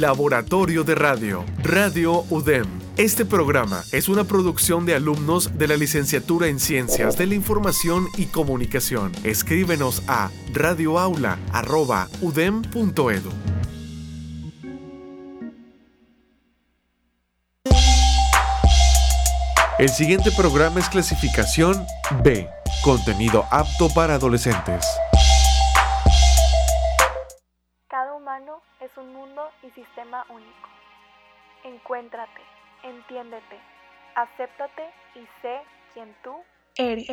Laboratorio 0.00 0.84
de 0.84 0.94
Radio, 0.94 1.44
Radio 1.62 2.24
UDEM. 2.30 2.66
Este 2.96 3.24
programa 3.24 3.82
es 3.92 4.08
una 4.08 4.24
producción 4.24 4.84
de 4.84 4.94
alumnos 4.94 5.56
de 5.56 5.68
la 5.68 5.76
licenciatura 5.76 6.48
en 6.48 6.60
Ciencias 6.60 7.16
de 7.16 7.26
la 7.26 7.34
Información 7.34 8.06
y 8.16 8.26
Comunicación. 8.26 9.12
Escríbenos 9.24 10.02
a 10.06 10.30
radioaula.udem.edu. 10.52 13.30
El 19.78 19.90
siguiente 19.90 20.30
programa 20.30 20.80
es 20.80 20.88
clasificación 20.88 21.84
B, 22.22 22.48
contenido 22.82 23.44
apto 23.50 23.90
para 23.90 24.14
adolescentes. 24.14 24.86
Y 30.06 30.12
sistema 30.12 30.24
único. 30.28 30.68
Encuéntrate, 31.64 32.40
entiéndete, 32.84 33.58
acéptate 34.14 34.82
y 35.14 35.20
sé 35.42 35.58
quien 35.94 36.14
tú 36.22 36.32
eres. 36.76 37.08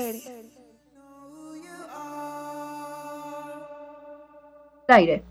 Aire. 4.88 5.24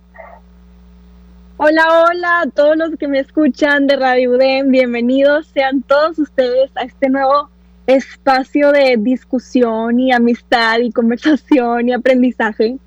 Hola, 1.59 2.05
hola 2.09 2.41
a 2.41 2.51
todos 2.51 2.77
los 2.77 2.97
que 2.98 3.06
me 3.06 3.20
escuchan 3.20 3.87
de 3.87 3.97
Radio 3.97 4.33
UDEM, 4.33 4.70
bienvenidos 4.70 5.47
sean 5.48 5.83
todos 5.83 6.19
ustedes 6.19 6.70
a 6.77 6.83
este 6.83 7.09
nuevo 7.09 7.48
espacio 7.87 8.73
de 8.73 8.97
discusión 8.98 10.01
y 10.01 10.12
amistad 10.12 10.81
y 10.81 10.91
conversación 10.91 11.89
y 11.89 11.92
aprendizaje. 11.92 12.79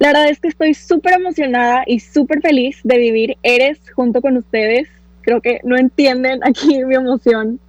La 0.00 0.08
verdad 0.08 0.30
es 0.30 0.40
que 0.40 0.48
estoy 0.48 0.72
súper 0.72 1.12
emocionada 1.12 1.84
y 1.86 2.00
súper 2.00 2.40
feliz 2.40 2.80
de 2.84 2.96
vivir 2.96 3.36
Eres 3.42 3.78
junto 3.94 4.22
con 4.22 4.38
ustedes. 4.38 4.88
Creo 5.20 5.42
que 5.42 5.60
no 5.62 5.76
entienden 5.76 6.40
aquí 6.44 6.82
mi 6.84 6.94
emoción. 6.94 7.60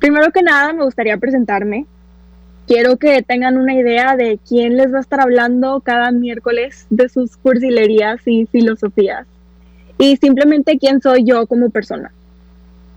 Primero 0.00 0.32
que 0.32 0.42
nada, 0.42 0.72
me 0.72 0.84
gustaría 0.84 1.16
presentarme. 1.16 1.86
Quiero 2.66 2.96
que 2.96 3.22
tengan 3.22 3.56
una 3.56 3.74
idea 3.74 4.16
de 4.16 4.40
quién 4.46 4.76
les 4.76 4.92
va 4.92 4.98
a 4.98 5.02
estar 5.02 5.20
hablando 5.20 5.80
cada 5.80 6.10
miércoles 6.10 6.86
de 6.90 7.08
sus 7.08 7.36
cursilerías 7.36 8.26
y 8.26 8.46
filosofías 8.46 9.26
y 9.98 10.16
simplemente 10.16 10.78
quién 10.78 11.00
soy 11.00 11.24
yo 11.24 11.46
como 11.46 11.70
persona. 11.70 12.10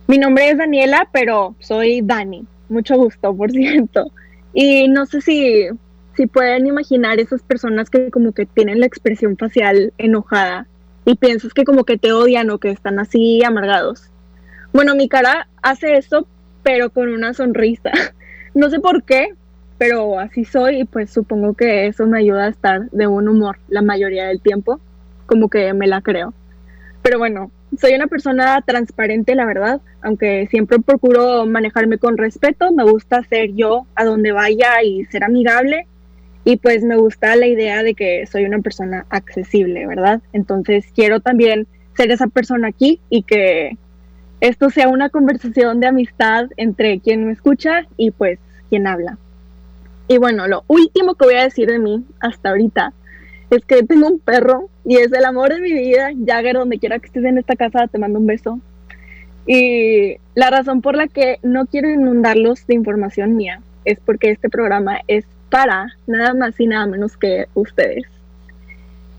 Mi 0.07 0.17
nombre 0.17 0.49
es 0.49 0.57
Daniela, 0.57 1.07
pero 1.13 1.55
soy 1.59 2.01
Dani. 2.01 2.45
Mucho 2.67 2.97
gusto, 2.97 3.35
por 3.35 3.51
cierto. 3.51 4.11
Y 4.55 4.87
no 4.87 5.05
sé 5.05 5.21
si, 5.21 5.67
si 6.15 6.27
pueden 6.27 6.67
imaginar 6.67 7.19
esas 7.19 7.41
personas 7.41 7.89
que 7.89 8.11
como 8.11 8.33
que 8.33 8.45
tienen 8.45 8.79
la 8.79 8.85
expresión 8.85 9.37
facial 9.37 9.93
enojada 9.97 10.67
y 11.05 11.15
piensas 11.15 11.53
que 11.53 11.63
como 11.63 11.83
que 11.83 11.97
te 11.97 12.11
odian 12.11 12.49
o 12.49 12.59
que 12.59 12.69
están 12.69 12.99
así 12.99 13.43
amargados. 13.43 14.09
Bueno, 14.73 14.95
mi 14.95 15.09
cara 15.09 15.47
hace 15.61 15.97
eso, 15.97 16.27
pero 16.63 16.89
con 16.89 17.09
una 17.09 17.33
sonrisa. 17.33 17.91
No 18.53 18.69
sé 18.69 18.81
por 18.81 19.03
qué, 19.03 19.33
pero 19.77 20.19
así 20.19 20.43
soy 20.43 20.81
y 20.81 20.83
pues 20.83 21.09
supongo 21.09 21.53
que 21.53 21.87
eso 21.87 22.05
me 22.05 22.19
ayuda 22.19 22.47
a 22.47 22.49
estar 22.49 22.89
de 22.89 23.05
buen 23.05 23.29
humor 23.29 23.59
la 23.69 23.81
mayoría 23.81 24.27
del 24.27 24.41
tiempo, 24.41 24.81
como 25.25 25.47
que 25.47 25.71
me 25.71 25.87
la 25.87 26.01
creo. 26.01 26.33
Pero 27.01 27.17
bueno, 27.17 27.49
soy 27.79 27.93
una 27.93 28.07
persona 28.07 28.61
transparente, 28.67 29.35
la 29.35 29.45
verdad, 29.45 29.79
aunque 30.01 30.47
siempre 30.51 30.79
procuro 30.79 31.45
manejarme 31.45 31.97
con 31.97 32.17
respeto, 32.17 32.73
me 32.73 32.83
gusta 32.83 33.23
ser 33.23 33.53
yo 33.53 33.87
a 33.95 34.03
donde 34.03 34.33
vaya 34.33 34.83
y 34.83 35.05
ser 35.05 35.23
amigable 35.23 35.87
y 36.43 36.57
pues 36.57 36.83
me 36.83 36.97
gusta 36.97 37.35
la 37.35 37.47
idea 37.47 37.83
de 37.83 37.93
que 37.93 38.25
soy 38.25 38.45
una 38.45 38.59
persona 38.59 39.05
accesible, 39.09 39.85
¿verdad? 39.85 40.21
Entonces 40.33 40.85
quiero 40.95 41.19
también 41.19 41.67
ser 41.95 42.11
esa 42.11 42.27
persona 42.27 42.69
aquí 42.69 42.99
y 43.09 43.23
que 43.23 43.77
esto 44.39 44.69
sea 44.71 44.89
una 44.89 45.09
conversación 45.09 45.79
de 45.79 45.87
amistad 45.87 46.47
entre 46.57 46.99
quien 46.99 47.25
me 47.25 47.31
escucha 47.31 47.87
y 47.95 48.11
pues 48.11 48.39
quien 48.69 48.87
habla. 48.87 49.17
Y 50.07 50.17
bueno, 50.17 50.47
lo 50.47 50.63
último 50.67 51.13
que 51.15 51.25
voy 51.25 51.35
a 51.35 51.43
decir 51.43 51.69
de 51.69 51.79
mí 51.79 52.03
hasta 52.19 52.49
ahorita 52.49 52.93
es 53.51 53.63
que 53.65 53.83
tengo 53.83 54.07
un 54.07 54.19
perro 54.19 54.69
y 54.83 54.97
es 54.97 55.11
el 55.13 55.25
amor 55.25 55.53
de 55.53 55.61
mi 55.61 55.73
vida. 55.73 56.09
Jagger, 56.25 56.55
donde 56.55 56.79
quiera 56.79 56.97
que 56.99 57.05
estés 57.05 57.23
en 57.23 57.37
esta 57.37 57.55
casa, 57.55 57.87
te 57.87 57.99
mando 57.99 58.19
un 58.19 58.25
beso. 58.25 58.59
Y 59.45 60.17
la 60.33 60.49
razón 60.49 60.81
por 60.81 60.95
la 60.95 61.07
que 61.07 61.39
no 61.43 61.65
quiero 61.65 61.89
inundarlos 61.89 62.65
de 62.65 62.75
información 62.75 63.35
mía 63.35 63.61
es 63.85 63.99
porque 63.99 64.31
este 64.31 64.49
programa 64.49 65.01
es 65.07 65.25
para 65.51 65.93
nada 66.07 66.33
más 66.33 66.59
y 66.59 66.65
nada 66.65 66.87
menos 66.87 67.15
que 67.17 67.45
ustedes. 67.53 68.05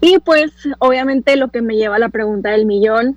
Y 0.00 0.18
pues 0.18 0.50
obviamente 0.80 1.36
lo 1.36 1.48
que 1.48 1.62
me 1.62 1.76
lleva 1.76 1.96
a 1.96 2.00
la 2.00 2.08
pregunta 2.08 2.50
del 2.50 2.66
millón, 2.66 3.16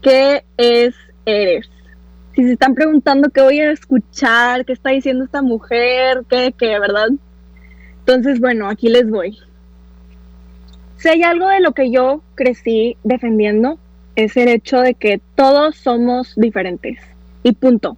¿qué 0.00 0.44
es 0.56 0.94
eres? 1.26 1.68
Si 2.34 2.44
se 2.44 2.52
están 2.52 2.74
preguntando 2.74 3.28
qué 3.28 3.42
voy 3.42 3.60
a 3.60 3.72
escuchar, 3.72 4.64
qué 4.64 4.72
está 4.72 4.90
diciendo 4.90 5.24
esta 5.24 5.42
mujer, 5.42 6.22
qué, 6.28 6.54
qué, 6.56 6.78
¿verdad? 6.78 7.08
Entonces, 8.00 8.40
bueno, 8.40 8.68
aquí 8.68 8.88
les 8.88 9.08
voy. 9.10 9.38
Si 10.96 11.08
hay 11.08 11.22
algo 11.22 11.48
de 11.48 11.60
lo 11.60 11.72
que 11.72 11.90
yo 11.90 12.22
crecí 12.34 12.96
defendiendo, 13.04 13.78
es 14.16 14.36
el 14.36 14.48
hecho 14.48 14.80
de 14.80 14.94
que 14.94 15.20
todos 15.34 15.76
somos 15.76 16.34
diferentes. 16.36 16.98
Y 17.42 17.52
punto. 17.52 17.96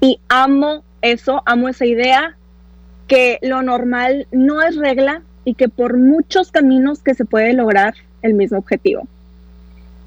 Y 0.00 0.20
amo 0.28 0.84
eso, 1.02 1.42
amo 1.44 1.68
esa 1.68 1.84
idea, 1.84 2.36
que 3.06 3.38
lo 3.42 3.62
normal 3.62 4.26
no 4.32 4.62
es 4.62 4.76
regla 4.76 5.22
y 5.44 5.54
que 5.54 5.68
por 5.68 5.98
muchos 5.98 6.50
caminos 6.50 7.02
que 7.02 7.14
se 7.14 7.24
puede 7.24 7.52
lograr 7.52 7.94
el 8.22 8.34
mismo 8.34 8.58
objetivo. 8.58 9.06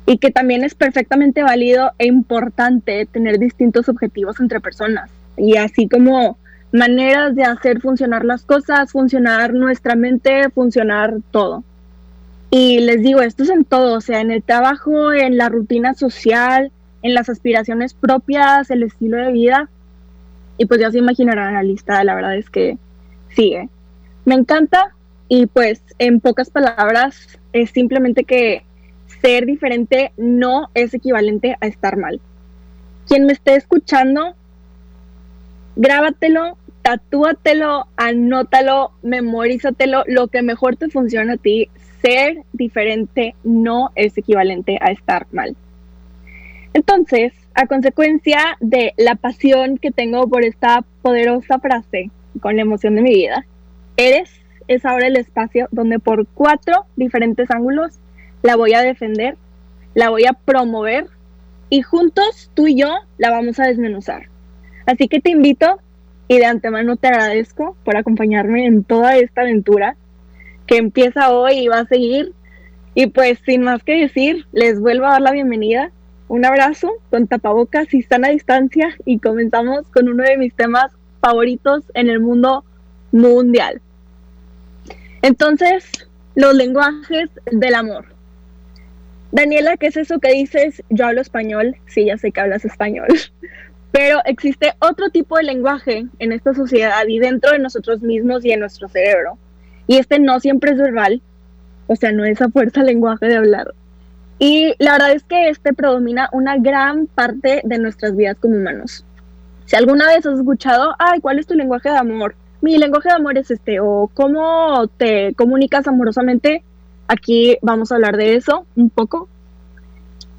Y 0.06 0.18
que 0.18 0.32
también 0.32 0.64
es 0.64 0.74
perfectamente 0.74 1.44
válido 1.44 1.92
e 2.00 2.08
importante 2.08 3.06
tener 3.06 3.40
distintos 3.40 3.90
objetivos 3.90 4.40
entre 4.40 4.62
personas. 4.62 5.12
Y 5.36 5.58
así 5.58 5.88
como 5.88 6.38
maneras 6.72 7.36
de 7.36 7.44
hacer 7.44 7.82
funcionar 7.82 8.26
las 8.26 8.44
cosas, 8.44 8.92
funcionar 8.92 9.54
nuestra 9.54 9.96
mente, 9.96 10.50
funcionar 10.50 11.16
todo. 11.32 11.64
Y 12.50 12.80
les 12.80 13.04
digo, 13.04 13.22
esto 13.22 13.44
es 13.44 13.50
en 13.50 13.66
todo, 13.66 13.98
o 13.98 14.02
sea, 14.02 14.22
en 14.22 14.32
el 14.32 14.42
trabajo, 14.42 15.12
en 15.12 15.38
la 15.38 15.50
rutina 15.50 15.94
social, 15.94 16.72
en 17.02 17.14
las 17.14 17.30
aspiraciones 17.30 17.94
propias, 17.94 18.72
el 18.72 18.84
estilo 18.84 19.18
de 19.18 19.32
vida. 19.32 19.70
Y 20.58 20.66
pues 20.66 20.80
ya 20.80 20.90
se 20.90 20.98
imaginarán 20.98 21.54
la 21.54 21.64
lista, 21.64 22.04
la 22.04 22.16
verdad 22.16 22.36
es 22.38 22.50
que 22.50 22.78
sigue. 23.30 23.70
Me 24.26 24.36
encanta 24.36 24.96
y 25.30 25.46
pues 25.48 25.82
en 26.00 26.20
pocas 26.20 26.50
palabras 26.50 27.40
es 27.54 27.72
simplemente 27.72 28.24
que 28.24 28.64
ser 29.22 29.46
diferente 29.46 30.12
no 30.18 30.70
es 30.74 30.94
equivalente 30.94 31.56
a 31.60 31.68
estar 31.68 31.98
mal. 31.98 32.20
Quien 33.08 33.26
me 33.26 33.34
esté 33.34 33.56
escuchando, 33.56 34.36
grábatelo, 35.76 36.58
tatúatelo, 36.82 37.88
anótalo, 37.96 38.92
memorízatelo, 39.02 40.04
lo 40.08 40.28
que 40.28 40.42
mejor 40.42 40.76
te 40.76 40.90
funciona 40.90 41.34
a 41.34 41.38
ti 41.38 41.70
ser 42.02 42.44
diferente 42.54 43.36
no 43.44 43.92
es 43.96 44.18
equivalente 44.18 44.78
a 44.82 44.92
estar 44.92 45.28
mal. 45.32 45.56
Entonces, 46.74 47.34
a 47.56 47.66
consecuencia 47.66 48.58
de 48.60 48.94
la 48.98 49.16
pasión 49.16 49.78
que 49.78 49.92
tengo 49.92 50.28
por 50.30 50.44
esta 50.44 50.84
poderosa 51.02 51.60
frase 51.60 52.12
con 52.40 52.56
la 52.56 52.62
emoción 52.62 52.96
de 52.96 53.02
mi 53.02 53.14
vida, 53.14 53.46
eres 53.96 54.30
es 54.68 54.86
ahora 54.86 55.08
el 55.08 55.16
espacio 55.16 55.68
donde 55.72 56.00
por 56.00 56.28
cuatro 56.28 56.86
diferentes 56.96 57.50
ángulos 57.52 58.00
la 58.42 58.56
voy 58.56 58.74
a 58.74 58.82
defender, 58.82 59.38
la 59.94 60.10
voy 60.10 60.26
a 60.26 60.34
promover 60.34 61.08
y 61.70 61.82
juntos 61.82 62.52
tú 62.54 62.68
y 62.68 62.76
yo 62.76 62.94
la 63.18 63.32
vamos 63.32 63.60
a 63.60 63.68
desmenuzar. 63.68 64.30
Así 64.86 65.08
que 65.08 65.20
te 65.20 65.32
invito 65.32 65.80
y 66.28 66.38
de 66.38 66.46
antemano 66.46 66.98
te 66.98 67.08
agradezco 67.08 67.78
por 67.84 67.98
acompañarme 67.98 68.66
en 68.66 68.84
toda 68.84 69.18
esta 69.18 69.42
aventura 69.42 69.96
que 70.66 70.78
empieza 70.78 71.32
hoy 71.32 71.60
y 71.60 71.68
va 71.68 71.80
a 71.80 71.86
seguir. 71.86 72.34
Y 72.94 73.08
pues 73.08 73.40
sin 73.46 73.64
más 73.64 73.84
que 73.84 74.02
decir, 74.02 74.46
les 74.52 74.80
vuelvo 74.80 75.06
a 75.06 75.12
dar 75.12 75.22
la 75.22 75.32
bienvenida. 75.32 75.92
Un 76.28 76.46
abrazo 76.46 76.92
con 77.10 77.28
tapabocas 77.28 77.94
y 77.94 78.02
sana 78.02 78.30
distancia 78.30 78.90
y 79.06 79.20
comenzamos 79.20 79.88
con 79.90 80.10
uno 80.10 80.24
de 80.24 80.38
mis 80.38 80.54
temas 80.54 80.97
favoritos 81.22 81.84
en 81.94 82.10
el 82.10 82.20
mundo 82.20 82.64
mundial. 83.12 83.82
Entonces, 85.22 86.08
los 86.36 86.54
lenguajes 86.54 87.30
del 87.52 87.76
amor. 87.76 88.06
Daniela, 89.32 89.76
¿qué 89.78 89.88
es 89.88 89.98
eso 89.98 90.20
que 90.20 90.32
dices? 90.32 90.84
Yo 90.90 91.08
hablo 91.08 91.22
español, 91.22 91.76
sí, 91.88 92.06
ya 92.06 92.18
sé 92.18 92.32
que 92.32 92.40
hablas 92.40 92.64
español, 92.64 93.08
pero 93.92 94.20
existe 94.26 94.74
otro 94.80 95.10
tipo 95.10 95.38
de 95.38 95.44
lenguaje 95.44 96.06
en 96.20 96.32
esta 96.32 96.54
sociedad 96.54 97.06
y 97.08 97.20
dentro 97.20 97.52
de 97.52 97.60
nosotros 97.60 98.02
mismos 98.02 98.46
y 98.46 98.52
en 98.52 98.60
nuestro 98.60 98.88
cerebro. 98.88 99.38
Y 99.88 99.98
este 99.98 100.20
no 100.20 100.40
siempre 100.40 100.72
es 100.72 100.78
verbal, 100.78 101.22
o 101.88 101.96
sea, 101.96 102.12
no 102.12 102.24
es 102.24 102.42
a 102.42 102.50
fuerza 102.50 102.84
lenguaje 102.84 103.26
de 103.26 103.38
hablar. 103.38 103.74
Y 104.40 104.76
la 104.78 104.94
verdad 104.94 105.14
es 105.14 105.24
que 105.24 105.50
este 105.50 105.74
predomina 105.74 106.30
una 106.32 106.58
gran 106.58 107.08
parte 107.08 107.62
de 107.64 107.80
nuestras 107.80 108.16
vidas 108.16 108.38
como 108.40 108.56
humanos. 108.56 109.04
Si 109.68 109.76
alguna 109.76 110.08
vez 110.08 110.26
has 110.26 110.40
escuchado, 110.40 110.96
ay, 110.98 111.20
¿cuál 111.20 111.40
es 111.40 111.46
tu 111.46 111.54
lenguaje 111.54 111.90
de 111.90 111.98
amor? 111.98 112.36
Mi 112.62 112.78
lenguaje 112.78 113.10
de 113.10 113.16
amor 113.16 113.38
es 113.38 113.52
este, 113.52 113.82
o 113.82 114.10
cómo 114.14 114.88
te 114.96 115.34
comunicas 115.36 115.88
amorosamente, 115.90 116.64
aquí 117.10 117.58
vamos 117.62 117.92
a 117.92 117.96
hablar 117.96 118.16
de 118.16 118.36
eso 118.36 118.66
un 118.78 118.90
poco. 118.90 119.28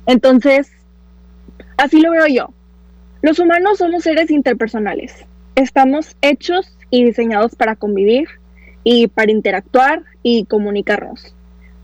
Entonces, 0.06 0.72
así 1.76 2.00
lo 2.00 2.10
veo 2.10 2.26
yo. 2.26 2.48
Los 3.20 3.38
humanos 3.38 3.76
somos 3.76 4.02
seres 4.02 4.30
interpersonales. 4.30 5.26
Estamos 5.56 6.16
hechos 6.22 6.74
y 6.88 7.04
diseñados 7.04 7.54
para 7.54 7.76
convivir 7.76 8.28
y 8.82 9.08
para 9.08 9.30
interactuar 9.30 10.04
y 10.22 10.46
comunicarnos. 10.46 11.34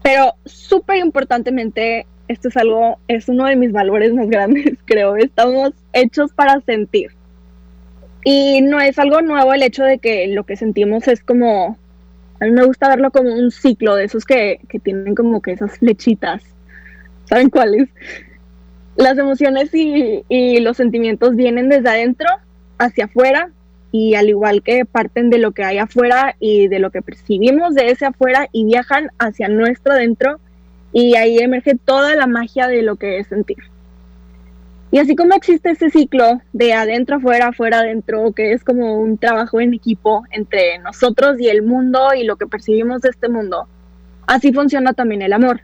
Pero 0.02 0.32
súper 0.46 0.96
importantemente, 0.96 2.06
esto 2.26 2.48
es 2.48 2.56
algo, 2.56 2.98
es 3.06 3.28
uno 3.28 3.44
de 3.44 3.56
mis 3.56 3.72
valores 3.72 4.14
más 4.14 4.30
grandes, 4.30 4.78
creo. 4.86 5.16
Estamos 5.16 5.72
hechos 5.92 6.32
para 6.32 6.58
sentir. 6.62 7.10
Y 8.24 8.62
no 8.62 8.80
es 8.80 8.98
algo 8.98 9.20
nuevo 9.20 9.52
el 9.52 9.62
hecho 9.62 9.84
de 9.84 9.98
que 9.98 10.26
lo 10.28 10.44
que 10.44 10.56
sentimos 10.56 11.06
es 11.08 11.22
como, 11.22 11.78
a 12.40 12.44
mí 12.46 12.50
me 12.50 12.64
gusta 12.64 12.88
verlo 12.88 13.10
como 13.10 13.32
un 13.34 13.50
ciclo 13.50 13.94
de 13.94 14.04
esos 14.04 14.24
que, 14.24 14.60
que 14.68 14.78
tienen 14.78 15.14
como 15.14 15.42
que 15.42 15.52
esas 15.52 15.78
flechitas. 15.78 16.42
¿Saben 17.26 17.50
cuáles? 17.50 17.88
Las 18.96 19.18
emociones 19.18 19.70
y, 19.72 20.60
los 20.60 20.76
sentimientos 20.76 21.36
vienen 21.36 21.68
desde 21.68 21.88
adentro 21.88 22.28
hacia 22.78 23.06
afuera 23.06 23.50
y 23.90 24.14
al 24.14 24.28
igual 24.28 24.62
que 24.62 24.84
parten 24.84 25.30
de 25.30 25.38
lo 25.38 25.52
que 25.52 25.64
hay 25.64 25.78
afuera 25.78 26.36
y 26.38 26.68
de 26.68 26.78
lo 26.78 26.90
que 26.90 27.02
percibimos 27.02 27.74
de 27.74 27.90
ese 27.90 28.06
afuera 28.06 28.48
y 28.52 28.64
viajan 28.64 29.08
hacia 29.18 29.48
nuestro 29.48 29.92
adentro 29.92 30.38
y 30.92 31.16
ahí 31.16 31.38
emerge 31.38 31.76
toda 31.76 32.14
la 32.14 32.26
magia 32.26 32.68
de 32.68 32.82
lo 32.82 32.96
que 32.96 33.18
es 33.18 33.26
sentir. 33.26 33.58
Y 34.94 35.00
así 35.00 35.16
como 35.16 35.34
existe 35.34 35.70
ese 35.70 35.90
ciclo 35.90 36.40
de 36.52 36.72
adentro 36.72 37.16
afuera, 37.16 37.48
afuera 37.48 37.80
adentro, 37.80 38.30
que 38.30 38.52
es 38.52 38.62
como 38.62 39.00
un 39.00 39.18
trabajo 39.18 39.60
en 39.60 39.74
equipo 39.74 40.22
entre 40.30 40.78
nosotros 40.78 41.40
y 41.40 41.48
el 41.48 41.62
mundo 41.62 42.14
y 42.16 42.22
lo 42.22 42.36
que 42.36 42.46
percibimos 42.46 43.02
de 43.02 43.08
este 43.08 43.28
mundo, 43.28 43.66
así 44.28 44.52
funciona 44.52 44.92
también 44.92 45.22
el 45.22 45.32
amor. 45.32 45.62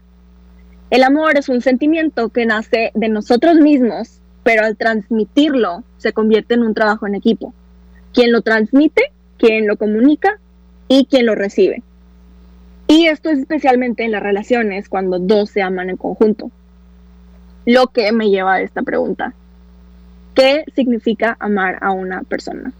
El 0.91 1.05
amor 1.05 1.39
es 1.39 1.49
un 1.49 1.61
sentimiento 1.61 2.31
que 2.31 2.45
nace 2.45 2.91
de 2.97 3.09
nosotros 3.09 3.55
mismos, 3.61 4.21
pero 4.43 4.65
al 4.65 4.77
transmitirlo 4.77 5.85
se 5.99 6.13
convierte 6.13 6.55
en 6.55 6.65
un 6.65 6.75
trabajo 6.75 7.07
en 7.07 7.15
equipo. 7.15 7.55
Quien 8.13 8.33
lo 8.33 8.43
transmite, 8.43 9.13
quien 9.39 9.69
lo 9.69 9.77
comunica 9.77 10.41
y 10.89 11.05
quien 11.05 11.27
lo 11.27 11.37
recibe. 11.37 11.85
Y 12.89 13.07
esto 13.07 13.31
es 13.31 13.39
especialmente 13.39 14.03
en 14.03 14.11
las 14.11 14.25
relaciones 14.25 14.89
cuando 14.89 15.21
dos 15.21 15.51
se 15.51 15.63
aman 15.63 15.89
en 15.89 15.99
conjunto. 15.99 16.51
Lo 17.67 17.89
que 17.89 18.13
me 18.13 18.31
lleva 18.31 18.55
a 18.55 18.61
esta 18.63 18.83
pregunta. 18.83 19.35
¿Qué 20.35 20.65
significa 20.75 21.37
amar 21.41 21.79
a 21.81 21.93
una 21.93 22.23
persona? 22.23 22.73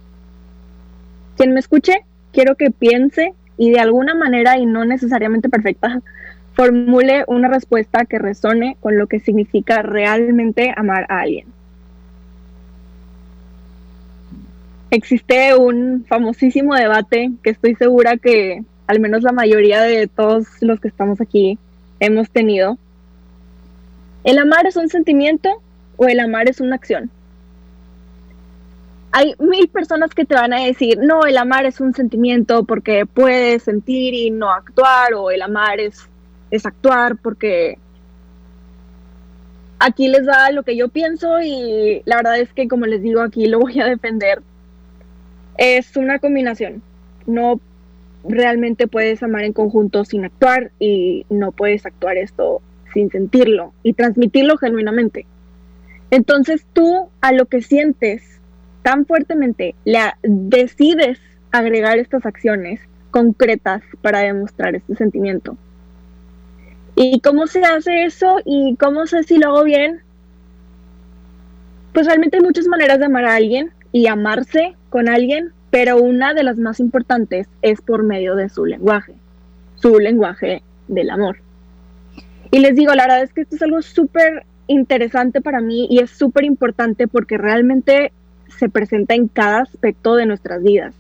Quien 1.37 1.53
me 1.53 1.61
escuche, 1.61 2.05
quiero 2.33 2.57
que 2.57 2.71
piense 2.71 3.35
y 3.57 3.71
de 3.71 3.81
alguna 3.81 4.15
manera, 4.15 4.59
y 4.59 4.67
no 4.67 4.85
necesariamente 4.85 5.49
perfecta, 5.49 6.01
formule 6.55 7.25
una 7.27 7.49
respuesta 7.49 8.05
que 8.05 8.19
resone 8.19 8.77
con 8.81 8.99
lo 8.99 9.07
que 9.07 9.21
significa 9.21 9.83
realmente 9.83 10.73
amar 10.77 11.07
a 11.09 11.21
alguien. 11.21 11.47
Existe 14.91 15.55
un 15.55 16.05
famosísimo 16.09 16.75
debate 16.75 17.31
que 17.43 17.51
estoy 17.51 17.77
segura 17.77 18.17
que 18.17 18.65
al 18.87 18.99
menos 18.99 19.23
la 19.23 19.31
mayoría 19.31 19.83
de 19.83 20.09
todos 20.09 20.47
los 20.63 20.81
que 20.81 20.89
estamos 20.89 21.21
aquí 21.21 21.59
hemos 22.01 22.29
tenido. 22.31 22.77
¿El 24.23 24.39
amar 24.39 24.67
es 24.67 24.77
un 24.77 24.89
sentimiento 24.89 25.63
o 25.97 26.07
el 26.07 26.21
amar 26.21 26.49
es 26.49 26.61
una 26.61 26.77
acción? 26.77 27.11
Hay 29.13 29.35
mil 29.39 29.69
personas 29.69 30.15
que 30.15 30.25
te 30.25 30.35
van 30.35 30.53
a 30.53 30.65
decir, 30.65 30.99
no, 30.99 31.27
el 31.27 31.37
amar 31.37 31.65
es 31.65 31.81
un 31.81 31.95
sentimiento 31.95 32.65
porque 32.65 33.07
puedes 33.07 33.65
sentir 33.65 34.15
y 34.15 34.31
no 34.31 34.53
actuar, 34.53 35.15
o 35.15 35.31
el 35.31 35.43
amar 35.43 35.81
es, 35.81 36.09
es 36.51 36.65
actuar 36.65 37.17
porque 37.17 37.79
aquí 39.81 40.09
les 40.09 40.27
da 40.27 40.51
lo 40.53 40.63
que 40.63 40.77
yo 40.77 40.89
pienso 40.89 41.41
y 41.41 42.03
la 42.05 42.17
verdad 42.17 42.39
es 42.39 42.53
que 42.53 42.69
como 42.69 42.87
les 42.87 43.03
digo 43.03 43.23
aquí 43.23 43.47
lo 43.47 43.59
voy 43.59 43.81
a 43.81 43.87
defender. 43.87 44.43
Es 45.57 45.97
una 45.97 46.19
combinación. 46.19 46.83
No 47.27 47.59
realmente 48.23 48.87
puedes 48.87 49.23
amar 49.23 49.45
en 49.45 49.55
conjunto 49.55 50.05
sin 50.05 50.25
actuar 50.25 50.71
y 50.79 51.25
no 51.31 51.53
puedes 51.53 51.87
actuar 51.87 52.19
esto 52.19 52.61
sin 52.93 53.11
sentirlo 53.11 53.73
y 53.83 53.93
transmitirlo 53.93 54.57
genuinamente. 54.57 55.27
Entonces 56.11 56.67
tú 56.73 57.09
a 57.21 57.33
lo 57.33 57.47
que 57.47 57.63
sientes 57.63 58.41
tan 58.83 59.07
fuertemente 59.07 59.75
le 59.85 60.01
decides 60.23 61.21
agregar 61.53 61.99
estas 61.99 62.27
acciones 62.27 62.81
concretas 63.11 63.83
para 64.03 64.21
demostrar 64.21 64.75
este 64.75 64.95
sentimiento. 64.97 65.57
¿Y 66.97 67.21
cómo 67.21 67.47
se 67.47 67.65
hace 67.65 68.05
eso? 68.05 68.41
¿Y 68.45 68.77
cómo 68.77 69.07
sé 69.07 69.23
si 69.23 69.39
lo 69.39 69.49
hago 69.49 69.65
bien? 69.65 70.01
Pues 71.93 72.07
realmente 72.07 72.37
hay 72.37 72.43
muchas 72.43 72.67
maneras 72.67 72.99
de 72.99 73.07
amar 73.07 73.25
a 73.25 73.35
alguien 73.35 73.71
y 73.93 74.07
amarse 74.07 74.75
con 74.91 75.09
alguien 75.09 75.53
pero 75.71 75.99
una 75.99 76.35
de 76.35 76.43
las 76.43 76.59
más 76.59 76.81
importantes 76.81 77.49
es 77.63 77.81
por 77.81 78.03
medio 78.03 78.35
de 78.35 78.49
su 78.49 78.67
lenguaje, 78.67 79.15
su 79.77 79.99
lenguaje 79.99 80.63
del 80.89 81.11
amor. 81.11 81.39
Y 82.51 82.59
les 82.59 82.75
digo, 82.75 82.95
la 82.95 83.05
verdad 83.05 83.23
es 83.23 83.33
que 83.33 83.43
esto 83.43 83.57
es 83.57 83.63
algo 83.63 83.83
súper 83.83 84.45
interesante 84.67 85.41
para 85.41 85.61
mí 85.61 85.87
y 85.91 85.99
es 85.99 86.11
súper 86.11 86.45
importante 86.45 87.09
porque 87.09 87.39
realmente 87.39 88.13
se 88.59 88.69
presenta 88.69 89.15
en 89.15 89.29
cada 89.29 89.61
aspecto 89.61 90.17
de 90.17 90.27
nuestras 90.27 90.63
vidas. 90.63 90.95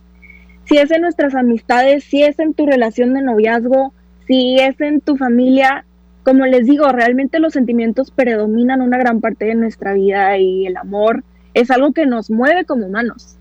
Si 0.64 0.78
es 0.78 0.90
en 0.90 1.02
nuestras 1.02 1.34
amistades, 1.34 2.04
si 2.04 2.22
es 2.22 2.38
en 2.38 2.54
tu 2.54 2.66
relación 2.66 3.14
de 3.14 3.22
noviazgo, 3.22 3.92
si 4.26 4.58
es 4.58 4.80
en 4.80 5.00
tu 5.00 5.16
familia, 5.16 5.84
como 6.22 6.46
les 6.46 6.66
digo, 6.66 6.90
realmente 6.92 7.40
los 7.40 7.52
sentimientos 7.52 8.10
predominan 8.10 8.82
una 8.82 8.98
gran 8.98 9.20
parte 9.20 9.46
de 9.46 9.54
nuestra 9.54 9.94
vida 9.94 10.36
y 10.38 10.66
el 10.66 10.76
amor 10.76 11.24
es 11.54 11.70
algo 11.70 11.92
que 11.92 12.06
nos 12.06 12.30
mueve 12.30 12.64
como 12.64 12.86
humanos. 12.86 13.36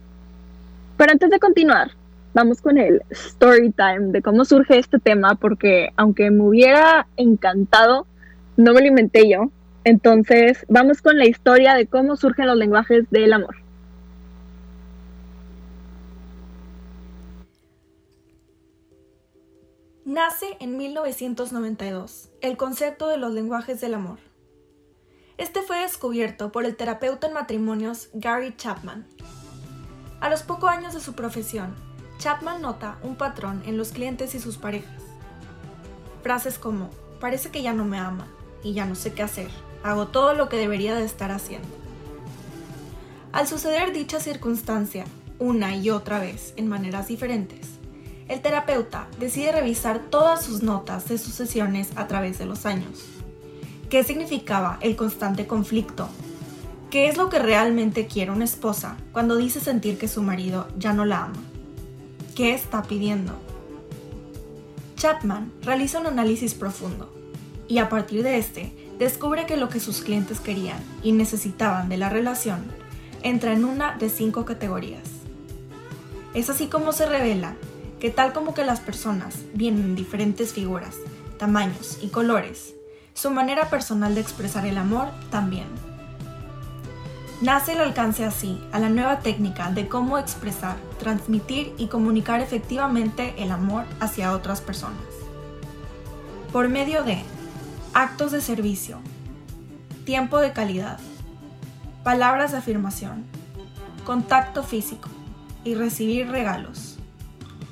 Pero 0.97 1.12
antes 1.12 1.29
de 1.29 1.39
continuar, 1.39 1.91
vamos 2.33 2.61
con 2.61 2.77
el 2.77 3.01
story 3.09 3.71
time 3.71 4.11
de 4.11 4.21
cómo 4.21 4.45
surge 4.45 4.77
este 4.77 4.99
tema, 4.99 5.35
porque 5.35 5.89
aunque 5.95 6.31
me 6.31 6.43
hubiera 6.43 7.07
encantado, 7.17 8.05
no 8.57 8.73
me 8.73 8.81
lo 8.81 8.87
inventé 8.87 9.29
yo. 9.29 9.51
Entonces, 9.83 10.65
vamos 10.67 11.01
con 11.01 11.17
la 11.17 11.25
historia 11.25 11.75
de 11.75 11.87
cómo 11.87 12.15
surgen 12.17 12.47
los 12.47 12.57
lenguajes 12.57 13.09
del 13.09 13.33
amor. 13.33 13.55
Nace 20.05 20.57
en 20.59 20.75
1992 20.75 22.31
el 22.41 22.57
concepto 22.57 23.07
de 23.07 23.17
los 23.17 23.31
lenguajes 23.31 23.79
del 23.79 23.93
amor. 23.93 24.17
Este 25.38 25.62
fue 25.62 25.79
descubierto 25.79 26.51
por 26.51 26.65
el 26.65 26.75
terapeuta 26.75 27.27
en 27.27 27.33
matrimonios 27.33 28.09
Gary 28.13 28.53
Chapman 28.57 29.05
a 30.19 30.29
los 30.29 30.43
pocos 30.43 30.69
años 30.69 30.93
de 30.93 31.00
su 31.00 31.13
profesión, 31.13 31.75
Chapman 32.19 32.61
nota 32.61 32.97
un 33.01 33.15
patrón 33.15 33.63
en 33.65 33.77
los 33.77 33.91
clientes 33.91 34.35
y 34.35 34.39
sus 34.39 34.57
parejas. 34.57 35.01
Frases 36.21 36.59
como, 36.59 36.89
parece 37.21 37.49
que 37.49 37.61
ya 37.61 37.73
no 37.73 37.85
me 37.85 37.97
ama 37.97 38.27
y 38.61 38.73
ya 38.73 38.85
no 38.85 38.95
sé 38.95 39.13
qué 39.13 39.23
hacer, 39.23 39.49
hago 39.83 40.07
todo 40.07 40.33
lo 40.33 40.49
que 40.49 40.57
debería 40.57 40.93
de 40.95 41.05
estar 41.05 41.31
haciendo. 41.31 41.69
Al 43.31 43.47
suceder 43.47 43.93
dicha 43.93 44.19
circunstancia, 44.19 45.05
una 45.39 45.75
y 45.75 45.89
otra 45.89 46.19
vez 46.19 46.53
en 46.57 46.67
maneras 46.67 47.07
diferentes, 47.07 47.69
el 48.27 48.41
terapeuta 48.41 49.07
decide 49.17 49.53
revisar 49.53 49.99
todas 49.99 50.43
sus 50.43 50.61
notas 50.61 51.07
de 51.07 51.17
sus 51.17 51.33
sesiones 51.33 51.89
a 51.95 52.07
través 52.07 52.38
de 52.38 52.45
los 52.45 52.65
años. 52.65 53.05
¿Qué 53.89 54.03
significaba 54.03 54.77
el 54.81 54.95
constante 54.95 55.47
conflicto 55.47 56.09
¿Qué 56.89 57.07
es 57.07 57.17
lo 57.17 57.29
que 57.29 57.38
realmente 57.38 58.07
quiere 58.07 58.31
una 58.31 58.45
esposa 58.45 58.97
cuando 59.11 59.35
dice 59.35 59.59
sentir 59.59 59.99
que 59.99 60.07
su 60.07 60.23
marido 60.23 60.67
ya 60.75 60.91
no 60.91 61.05
la 61.05 61.25
ama? 61.25 61.49
¿Qué 62.39 62.53
está 62.53 62.84
pidiendo? 62.84 63.34
Chapman 64.96 65.51
realiza 65.62 66.00
un 66.00 66.08
análisis 66.08 66.53
profundo 66.53 67.12
y 67.67 67.79
a 67.79 67.89
partir 67.89 68.24
de 68.24 68.38
este 68.38 68.72
descubre 68.98 69.46
que 69.46 69.58
lo 69.58 69.67
que 69.67 69.81
sus 69.81 70.00
clientes 70.00 70.39
querían 70.39 70.81
y 71.03 71.12
necesitaban 71.12 71.89
de 71.89 71.98
la 71.98 72.08
relación 72.08 72.63
entra 73.24 73.51
en 73.51 73.65
una 73.65 73.98
de 73.98 74.10
cinco 74.10 74.46
categorías. 74.46 75.03
Es 76.34 76.50
así 76.50 76.67
como 76.67 76.93
se 76.93 77.08
revela 77.08 77.55
que 78.00 78.10
tal 78.10 78.31
como 78.31 78.53
que 78.53 78.63
las 78.63 78.79
personas 78.79 79.36
vienen 79.53 79.84
en 79.84 79.96
diferentes 79.98 80.53
figuras, 80.53 80.96
tamaños 81.38 82.00
y 82.01 82.08
colores, 82.08 82.74
su 83.15 83.31
manera 83.31 83.69
personal 83.69 84.15
de 84.15 84.22
expresar 84.22 84.65
el 84.65 84.77
amor 84.77 85.10
también. 85.29 85.67
Nace 87.41 87.72
el 87.72 87.79
alcance 87.79 88.25
así 88.25 88.62
a 88.74 88.79
la 88.79 88.89
nueva 88.89 89.19
técnica 89.19 89.72
de 89.72 89.88
cómo 89.88 90.17
expresar, 90.17 90.75
transmitir 91.00 91.74
y 91.77 91.88
comunicar 91.88 92.41
efectivamente 92.41 93.34
el 93.38 93.51
amor 93.51 93.86
hacia 94.01 94.34
otras 94.34 94.60
personas. 94.60 95.00
Por 96.51 96.67
medio 96.67 97.03
de 97.03 97.24
actos 97.93 98.34
de 98.34 98.41
servicio, 98.41 99.00
tiempo 100.03 100.39
de 100.39 100.51
calidad, 100.51 101.00
palabras 102.03 102.51
de 102.51 102.58
afirmación, 102.58 103.24
contacto 104.05 104.62
físico 104.62 105.08
y 105.63 105.75
recibir 105.75 106.29
regalos. 106.29 106.98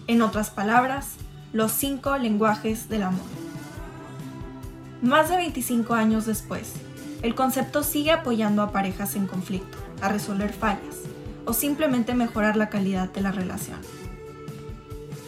En 0.07 0.21
otras 0.21 0.49
palabras, 0.49 1.15
los 1.51 1.73
cinco 1.73 2.17
lenguajes 2.17 2.87
del 2.87 3.03
amor. 3.03 3.25
Más 5.01 5.27
de 5.27 5.35
25 5.35 5.93
años 5.93 6.25
después, 6.25 6.71
el 7.21 7.35
concepto 7.35 7.83
sigue 7.83 8.11
apoyando 8.11 8.61
a 8.61 8.71
parejas 8.71 9.15
en 9.15 9.27
conflicto, 9.27 9.77
a 10.01 10.09
resolver 10.09 10.53
fallas 10.53 11.03
o 11.45 11.53
simplemente 11.53 12.13
mejorar 12.13 12.55
la 12.57 12.69
calidad 12.69 13.09
de 13.09 13.21
la 13.21 13.31
relación. 13.31 13.79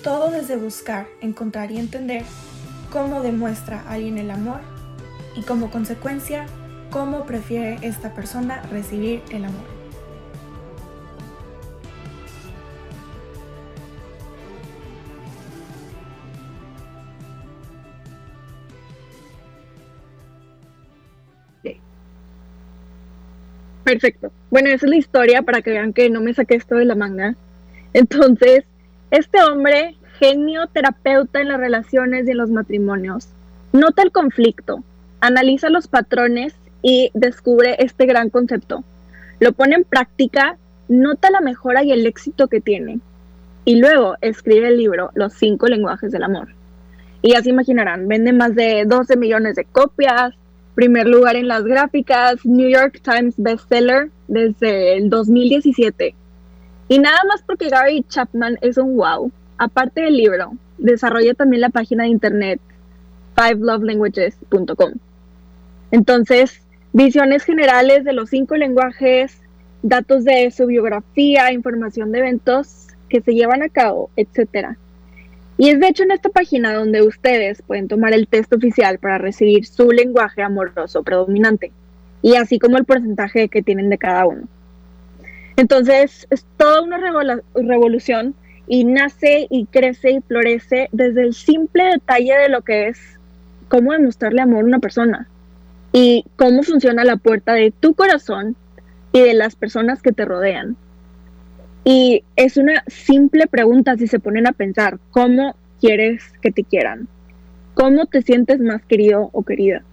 Todo 0.03 0.31
desde 0.31 0.55
buscar, 0.55 1.08
encontrar 1.22 1.72
y 1.72 1.79
entender 1.79 2.24
cómo 2.91 3.22
demuestra 3.22 3.84
alguien 3.88 4.17
el 4.17 4.31
amor 4.31 4.60
y 5.36 5.41
como 5.41 5.72
consecuencia 5.72 6.46
cómo 6.91 7.25
prefiere 7.25 7.77
esta 7.81 8.13
persona 8.13 8.62
recibir 8.63 9.22
el 9.29 9.46
amor. 9.46 9.78
Perfecto. 23.89 24.31
Bueno, 24.51 24.69
esa 24.69 24.86
es 24.86 24.89
la 24.91 24.98
historia 24.98 25.41
para 25.41 25.63
que 25.63 25.72
vean 25.72 25.93
que 25.93 26.12
no 26.12 26.22
me 26.22 26.36
saqué 26.36 26.53
esto 26.53 26.75
de 26.75 26.86
la 26.86 26.93
manga. 26.93 27.34
Entonces, 27.93 28.63
este 29.10 29.41
hombre, 29.41 29.96
genio 30.19 30.67
terapeuta 30.67 31.41
en 31.41 31.48
las 31.48 31.60
relaciones 31.60 32.27
y 32.27 32.31
en 32.31 32.38
los 32.38 32.51
matrimonios, 32.51 33.29
nota 33.74 34.03
el 34.03 34.12
conflicto, 34.12 34.84
analiza 35.22 35.72
los 35.72 35.88
patrones 35.88 36.53
y 36.84 37.10
descubre 37.15 37.77
este 37.79 38.05
gran 38.05 38.29
concepto. 38.29 38.84
Lo 39.39 39.53
pone 39.53 39.77
en 39.77 39.86
práctica, 39.86 40.58
nota 40.88 41.31
la 41.31 41.41
mejora 41.41 41.84
y 41.84 41.91
el 41.91 42.05
éxito 42.05 42.48
que 42.48 42.62
tiene. 42.62 43.00
Y 43.65 43.77
luego 43.77 44.17
escribe 44.22 44.67
el 44.67 44.77
libro 44.77 45.10
Los 45.15 45.34
cinco 45.34 45.65
lenguajes 45.65 46.12
del 46.12 46.22
amor. 46.22 46.50
Y 47.24 47.31
ya 47.31 47.41
se 47.41 47.50
imaginarán, 47.50 48.08
vende 48.08 48.34
más 48.34 48.53
de 48.53 48.84
12 48.86 49.17
millones 49.17 49.55
de 49.55 49.65
copias, 49.65 50.36
primer 50.79 51.09
lugar 51.09 51.36
en 51.36 51.50
las 51.50 51.65
gráficas, 51.65 52.45
New 52.45 52.69
York 52.69 53.01
Times 53.03 53.33
bestseller 53.36 54.12
desde 54.29 54.95
el 54.95 55.09
2017. 55.09 56.15
Y 56.88 57.00
nada 57.00 57.19
más 57.27 57.43
porque 57.45 57.67
Gary 57.67 58.05
Chapman 58.07 58.57
es 58.62 58.77
un 58.77 58.95
wow. 58.95 59.29
Aparte 59.57 60.00
del 60.00 60.15
libro, 60.15 60.53
desarrolla 60.77 61.33
también 61.33 61.59
la 61.59 61.69
página 61.69 62.03
de 62.03 62.12
internet 62.12 62.62
fivelovelanguages.com. 63.36 64.93
Entonces, 65.91 66.62
visiones 66.93 67.43
generales 67.43 68.05
de 68.05 68.13
los 68.13 68.29
cinco 68.29 68.55
lenguajes, 68.55 69.38
datos 69.83 70.24
de 70.24 70.50
su 70.50 70.65
biografía, 70.65 71.51
información 71.51 72.13
de 72.13 72.19
eventos 72.19 72.88
que 73.09 73.19
se 73.19 73.33
llevan 73.33 73.63
a 73.63 73.67
cabo, 73.67 74.12
etcétera. 74.15 74.77
Y 75.60 75.72
es 75.72 75.80
de 75.82 75.89
hecho 75.89 76.04
en 76.04 76.12
esta 76.12 76.30
página 76.30 76.74
donde 76.74 77.01
ustedes 77.01 77.62
pueden 77.62 77.89
tomar 77.89 78.13
el 78.13 78.30
test 78.30 78.54
oficial 78.54 78.98
para 78.98 79.18
recibir 79.18 79.66
su 79.66 79.92
lenguaje 79.92 80.42
amoroso 80.42 81.04
predominante 81.04 81.74
y 82.22 82.36
así 82.36 82.60
como 82.60 82.78
el 82.78 82.86
porcentaje 82.86 83.50
que 83.50 83.62
tienen 83.62 83.89
de 83.89 83.98
cada 83.98 84.25
uno. 84.25 84.44
Entonces 85.58 86.25
es 86.30 86.46
toda 86.56 86.82
una 86.82 86.98
revolución 87.54 88.36
y 88.70 88.86
nace 88.86 89.48
y 89.50 89.66
crece 89.66 90.12
y 90.12 90.22
florece 90.22 90.88
desde 90.94 91.24
el 91.24 91.34
simple 91.34 91.84
detalle 91.84 92.38
de 92.38 92.48
lo 92.48 92.62
que 92.62 92.88
es 92.88 92.98
cómo 93.68 93.92
demostrarle 93.92 94.42
amor 94.42 94.63
a 94.63 94.68
una 94.68 94.80
persona 94.80 95.28
y 95.92 96.24
cómo 96.38 96.63
funciona 96.63 97.04
la 97.04 97.18
puerta 97.18 97.51
de 97.51 97.72
tu 97.78 97.96
corazón 97.96 98.56
y 99.12 99.20
de 99.20 99.34
las 99.34 99.58
personas 99.58 100.01
que 100.01 100.13
te 100.13 100.24
rodean. 100.24 100.78
Y 101.83 102.24
es 102.36 102.57
una 102.57 102.83
simple 102.88 103.48
pregunta 103.48 103.95
si 103.98 104.07
se 104.07 104.19
ponen 104.19 104.48
a 104.48 104.51
pensar, 104.51 105.00
¿cómo 105.12 105.55
quieres 105.79 106.24
que 106.41 106.51
te 106.51 106.63
quieran? 106.63 107.07
¿Cómo 107.74 108.05
te 108.05 108.21
sientes 108.21 108.59
más 108.59 108.83
querido 108.86 109.29
o 109.31 109.43
querida? 109.43 109.83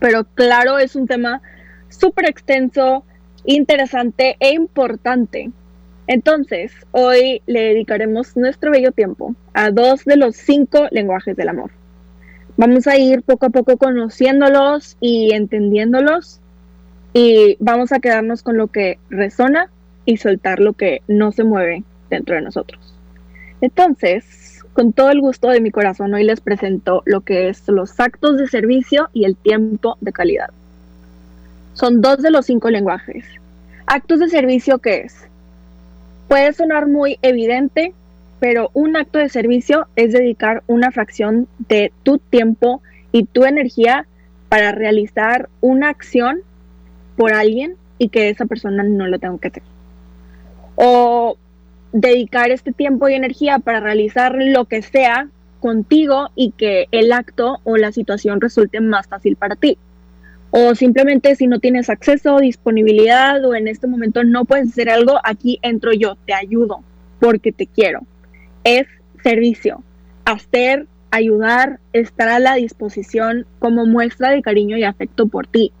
Pero 0.00 0.24
claro, 0.34 0.78
es 0.78 0.96
un 0.96 1.06
tema 1.06 1.42
súper 1.88 2.28
extenso, 2.28 3.04
interesante 3.44 4.36
e 4.40 4.52
importante. 4.52 5.50
Entonces, 6.06 6.72
hoy 6.92 7.42
le 7.46 7.60
dedicaremos 7.60 8.36
nuestro 8.36 8.70
bello 8.70 8.92
tiempo 8.92 9.34
a 9.52 9.70
dos 9.70 10.04
de 10.04 10.16
los 10.16 10.36
cinco 10.36 10.86
lenguajes 10.90 11.36
del 11.36 11.50
amor. 11.50 11.70
Vamos 12.56 12.86
a 12.86 12.96
ir 12.96 13.22
poco 13.22 13.46
a 13.46 13.50
poco 13.50 13.76
conociéndolos 13.76 14.96
y 15.00 15.32
entendiéndolos 15.34 16.40
y 17.12 17.56
vamos 17.60 17.92
a 17.92 18.00
quedarnos 18.00 18.42
con 18.42 18.56
lo 18.56 18.68
que 18.68 18.98
resona 19.10 19.70
y 20.08 20.16
soltar 20.16 20.58
lo 20.58 20.72
que 20.72 21.02
no 21.06 21.32
se 21.32 21.44
mueve 21.44 21.84
dentro 22.08 22.34
de 22.34 22.40
nosotros. 22.40 22.94
Entonces, 23.60 24.64
con 24.72 24.94
todo 24.94 25.10
el 25.10 25.20
gusto 25.20 25.50
de 25.50 25.60
mi 25.60 25.70
corazón, 25.70 26.14
hoy 26.14 26.24
les 26.24 26.40
presento 26.40 27.02
lo 27.04 27.20
que 27.20 27.50
es 27.50 27.68
los 27.68 28.00
actos 28.00 28.38
de 28.38 28.46
servicio 28.46 29.10
y 29.12 29.26
el 29.26 29.36
tiempo 29.36 29.98
de 30.00 30.12
calidad. 30.12 30.48
Son 31.74 32.00
dos 32.00 32.22
de 32.22 32.30
los 32.30 32.46
cinco 32.46 32.70
lenguajes. 32.70 33.26
Actos 33.86 34.20
de 34.20 34.30
servicio, 34.30 34.78
¿qué 34.78 35.02
es? 35.02 35.14
Puede 36.26 36.54
sonar 36.54 36.86
muy 36.86 37.18
evidente, 37.20 37.92
pero 38.40 38.70
un 38.72 38.96
acto 38.96 39.18
de 39.18 39.28
servicio 39.28 39.88
es 39.94 40.14
dedicar 40.14 40.62
una 40.68 40.90
fracción 40.90 41.48
de 41.68 41.92
tu 42.02 42.16
tiempo 42.16 42.80
y 43.12 43.26
tu 43.26 43.44
energía 43.44 44.06
para 44.48 44.72
realizar 44.72 45.50
una 45.60 45.90
acción 45.90 46.38
por 47.18 47.34
alguien 47.34 47.74
y 47.98 48.08
que 48.08 48.30
esa 48.30 48.46
persona 48.46 48.82
no 48.84 49.06
lo 49.06 49.18
tenga 49.18 49.36
que 49.36 49.48
hacer 49.48 49.62
o 50.80 51.36
dedicar 51.92 52.50
este 52.52 52.70
tiempo 52.70 53.08
y 53.08 53.14
energía 53.14 53.58
para 53.58 53.80
realizar 53.80 54.36
lo 54.38 54.66
que 54.66 54.82
sea 54.82 55.28
contigo 55.58 56.28
y 56.36 56.52
que 56.52 56.86
el 56.92 57.10
acto 57.10 57.58
o 57.64 57.76
la 57.76 57.90
situación 57.90 58.40
resulte 58.40 58.80
más 58.80 59.08
fácil 59.08 59.34
para 59.34 59.56
ti. 59.56 59.76
O 60.50 60.76
simplemente 60.76 61.34
si 61.34 61.48
no 61.48 61.58
tienes 61.58 61.90
acceso, 61.90 62.38
disponibilidad 62.38 63.44
o 63.44 63.56
en 63.56 63.66
este 63.66 63.88
momento 63.88 64.22
no 64.22 64.44
puedes 64.44 64.68
hacer 64.68 64.88
algo, 64.88 65.18
aquí 65.24 65.58
entro 65.62 65.92
yo, 65.92 66.16
te 66.26 66.32
ayudo 66.32 66.84
porque 67.18 67.50
te 67.50 67.66
quiero. 67.66 68.02
Es 68.62 68.86
servicio, 69.24 69.82
hacer, 70.24 70.86
ayudar, 71.10 71.80
estar 71.92 72.28
a 72.28 72.38
la 72.38 72.54
disposición 72.54 73.46
como 73.58 73.84
muestra 73.84 74.30
de 74.30 74.42
cariño 74.42 74.76
y 74.76 74.84
afecto 74.84 75.26
por 75.26 75.48
ti 75.48 75.72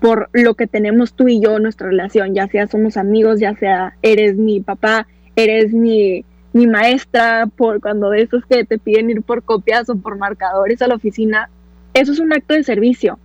por 0.00 0.28
lo 0.32 0.54
que 0.54 0.66
tenemos 0.66 1.14
tú 1.14 1.28
y 1.28 1.40
yo, 1.40 1.58
nuestra 1.58 1.88
relación, 1.88 2.34
ya 2.34 2.46
sea 2.48 2.66
somos 2.66 2.96
amigos, 2.96 3.40
ya 3.40 3.54
sea 3.54 3.94
eres 4.02 4.36
mi 4.36 4.60
papá, 4.60 5.06
eres 5.36 5.72
mi, 5.72 6.24
mi 6.52 6.66
maestra, 6.66 7.46
por 7.56 7.80
cuando 7.80 8.10
de 8.10 8.22
esos 8.22 8.44
que 8.46 8.64
te 8.64 8.78
piden 8.78 9.10
ir 9.10 9.22
por 9.22 9.42
copias 9.42 9.88
o 9.88 9.96
por 9.96 10.18
marcadores 10.18 10.82
a 10.82 10.88
la 10.88 10.94
oficina, 10.94 11.50
eso 11.94 12.12
es 12.12 12.18
un 12.18 12.32
acto 12.32 12.54
de 12.54 12.64
servicio. 12.64 13.18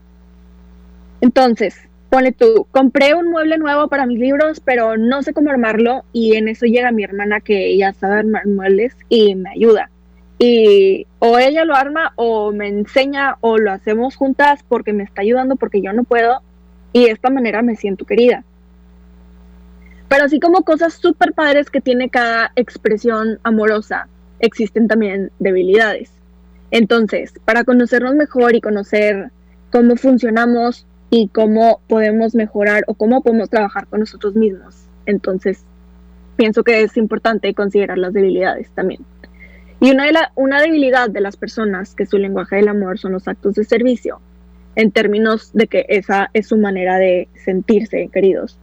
Entonces, 1.20 1.76
pone 2.10 2.32
tú, 2.32 2.68
compré 2.72 3.16
un 3.16 3.30
mueble 3.30 3.58
nuevo 3.58 3.88
para 3.88 4.06
mis 4.06 4.20
libros, 4.20 4.60
pero 4.60 4.98
no 4.98 5.24
sé 5.24 5.34
cómo 5.34 5.50
armarlo 5.50 6.04
y 6.12 6.36
en 6.36 6.50
eso 6.50 6.66
llega 6.66 6.92
mi 6.92 7.04
hermana 7.04 7.40
que 7.40 7.68
ella 7.68 7.94
sabe 7.94 8.16
armar 8.20 8.48
muebles 8.48 8.96
y 9.08 9.36
me 9.36 9.50
ayuda. 9.52 9.90
Y 10.38 11.06
o 11.20 11.38
ella 11.38 11.64
lo 11.64 11.76
arma 11.76 12.14
o 12.16 12.52
me 12.52 12.68
enseña 12.68 13.38
o 13.42 13.58
lo 13.58 13.72
hacemos 13.72 14.16
juntas 14.16 14.66
porque 14.68 14.92
me 14.92 15.04
está 15.04 15.22
ayudando 15.22 15.56
porque 15.56 15.82
yo 15.82 15.94
no 15.94 16.04
puedo 16.04 16.42
y 16.94 17.06
de 17.06 17.12
esta 17.12 17.30
manera 17.30 17.62
me 17.62 17.76
siento 17.76 18.06
querida. 18.06 18.44
Pero 20.10 20.26
así 20.26 20.40
como 20.40 20.64
cosas 20.64 20.94
súper 20.94 21.34
padres 21.34 21.70
que 21.70 21.80
tiene 21.80 22.10
cada 22.10 22.52
expresión 22.56 23.40
amorosa, 23.44 24.08
existen 24.40 24.88
también 24.88 25.32
debilidades. 25.40 26.12
Entonces, 26.70 27.34
para 27.46 27.64
conocernos 27.64 28.16
mejor 28.16 28.56
y 28.56 28.62
conocer 28.62 29.32
cómo 29.72 29.96
funcionamos 29.96 30.86
y 31.10 31.30
cómo 31.30 31.80
podemos 31.88 32.36
mejorar 32.36 32.84
o 32.88 32.94
cómo 32.94 33.22
podemos 33.22 33.50
trabajar 33.50 33.88
con 33.88 34.02
nosotros 34.02 34.36
mismos, 34.36 34.86
entonces 35.06 35.64
pienso 36.36 36.64
que 36.64 36.82
es 36.82 36.98
importante 36.98 37.54
considerar 37.54 37.98
las 37.98 38.14
debilidades 38.14 38.70
también. 38.72 39.06
Y 39.80 39.92
una, 39.92 40.06
de 40.06 40.12
la, 40.12 40.32
una 40.36 40.62
debilidad 40.62 41.10
de 41.10 41.22
las 41.22 41.38
personas 41.38 41.96
que 41.96 42.06
su 42.06 42.18
lenguaje 42.18 42.58
del 42.58 42.68
amor 42.68 43.00
son 43.00 43.14
los 43.14 43.28
actos 43.28 43.56
de 43.56 43.64
servicio 43.64 44.20
en 44.76 44.92
términos 44.92 45.52
de 45.54 45.68
que 45.68 45.86
esa 45.90 46.30
es 46.34 46.48
su 46.48 46.58
manera 46.58 46.98
de 46.98 47.28
sentirse 47.44 48.10
queridos. 48.12 48.58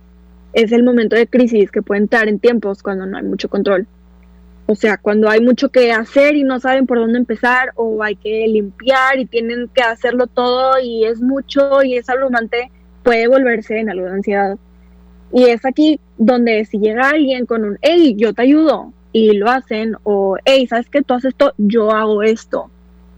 Es 0.53 0.73
el 0.73 0.83
momento 0.83 1.17
de 1.17 1.27
crisis 1.27 1.71
que 1.71 1.83
puede 1.83 2.01
entrar 2.01 2.29
en 2.29 2.39
tiempos 2.39 2.83
cuando 2.83 3.07
no 3.07 3.19
hay 3.19 3.25
mucho 3.25 3.49
control. 3.49 3.87
O 4.67 4.75
sea, 4.75 4.99
cuando 4.99 5.31
hay 5.31 5.41
mucho 5.41 5.71
que 5.71 5.93
hacer 5.93 6.37
y 6.37 6.45
no 6.45 6.61
saben 6.61 6.87
por 6.87 6.99
dónde 6.99 7.19
empezar 7.19 7.73
o 7.77 8.03
hay 8.03 8.17
que 8.17 8.47
limpiar 8.49 9.19
y 9.19 9.27
tienen 9.27 9.69
que 9.75 9.83
hacerlo 9.83 10.27
todo 10.27 10.79
y 10.83 11.05
es 11.05 11.21
mucho 11.21 11.83
y 11.83 11.97
es 11.97 12.09
abrumante, 12.09 12.71
puede 13.03 13.29
volverse 13.29 13.79
en 13.79 13.91
algo 13.91 14.07
de 14.07 14.13
ansiedad. 14.13 14.59
Y 15.33 15.45
es 15.45 15.65
aquí 15.65 16.01
donde 16.17 16.65
si 16.65 16.79
llega 16.79 17.11
alguien 17.11 17.47
con 17.47 17.65
un, 17.65 17.79
hey, 17.83 18.15
yo 18.19 18.33
te 18.35 18.43
ayudo 18.43 18.93
y 19.13 19.33
lo 19.33 19.49
hacen 19.49 19.97
o, 20.05 20.37
hey, 20.45 20.67
¿sabes 20.67 20.89
qué? 20.91 21.03
Tú 21.03 21.15
haces 21.15 21.31
esto, 21.31 21.55
yo 21.57 21.91
hago 21.91 22.23
esto 22.23 22.71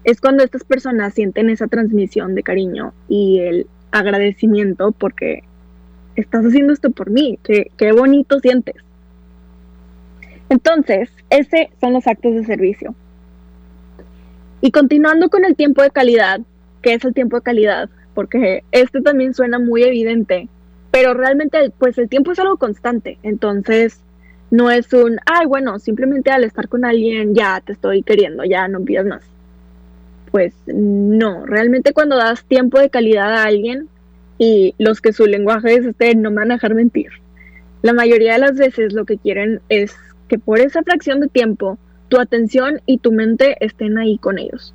es 0.04 0.21
cuando 0.21 0.42
estas 0.42 0.64
personas 0.64 1.14
sienten 1.14 1.50
esa 1.50 1.66
transmisión 1.66 2.35
de 2.35 2.42
cariño 2.42 2.92
y 3.09 3.40
el 3.40 3.66
agradecimiento 3.90 4.92
porque 4.92 5.42
estás 6.16 6.45
haciendo 6.45 6.73
esto 6.73 6.90
por 6.90 7.11
mí, 7.11 7.38
qué, 7.42 7.71
qué 7.76 7.92
bonito 7.92 8.40
sientes. 8.40 8.76
Entonces, 10.49 11.11
ese 11.30 11.71
son 11.80 11.92
los 11.92 12.07
actos 12.07 12.35
de 12.35 12.45
servicio. 12.45 12.95
Y 14.61 14.73
continuando 14.73 15.28
con 15.30 15.45
el 15.45 15.57
tiempo 15.57 15.83
de 15.83 15.90
calidad, 15.90 16.40
¿qué 16.83 16.95
es 16.95 17.04
el 17.04 17.14
tiempo 17.14 17.37
de 17.37 17.42
calidad? 17.42 17.88
porque 18.14 18.64
este 18.73 19.00
también 19.00 19.35
suena 19.35 19.59
muy 19.59 19.83
evidente, 19.83 20.49
pero 20.90 21.14
realmente 21.14 21.73
pues 21.78 21.97
el 21.99 22.09
tiempo 22.09 22.33
es 22.33 22.38
algo 22.38 22.57
constante, 22.57 23.19
entonces 23.23 24.00
no 24.50 24.71
es 24.71 24.92
un, 24.92 25.19
ay, 25.26 25.47
bueno, 25.47 25.78
simplemente 25.78 26.30
al 26.30 26.45
estar 26.45 26.69
con 26.69 26.85
alguien 26.85 27.35
ya 27.35 27.62
te 27.64 27.73
estoy 27.73 28.02
queriendo, 28.02 28.45
ya 28.45 28.66
no 28.69 28.80
pidas 28.80 29.07
más. 29.07 29.23
Pues 30.30 30.54
no, 30.66 31.44
realmente 31.46 31.92
cuando 31.92 32.16
das 32.16 32.44
tiempo 32.44 32.78
de 32.78 32.90
calidad 32.90 33.32
a 33.34 33.44
alguien 33.44 33.88
y 34.38 34.75
los 34.78 35.00
que 35.00 35.12
su 35.12 35.26
lenguaje 35.26 35.75
es 35.75 35.87
este, 35.87 36.14
no 36.14 36.30
me 36.30 36.37
van 36.37 36.52
a 36.52 36.54
dejar 36.54 36.75
mentir. 36.75 37.10
La 37.82 37.92
mayoría 37.92 38.34
de 38.34 38.38
las 38.38 38.56
veces 38.56 38.92
lo 38.92 39.04
que 39.04 39.18
quieren 39.18 39.60
es 39.68 39.94
que 40.28 40.38
por 40.38 40.60
esa 40.60 40.82
fracción 40.82 41.20
de 41.20 41.28
tiempo 41.28 41.78
tu 42.08 42.20
atención 42.20 42.80
y 42.87 42.99
tu 42.99 43.12
mente 43.12 43.56
estén 43.60 43.99
ahí 43.99 44.18
con 44.18 44.38
ellos. 44.38 44.75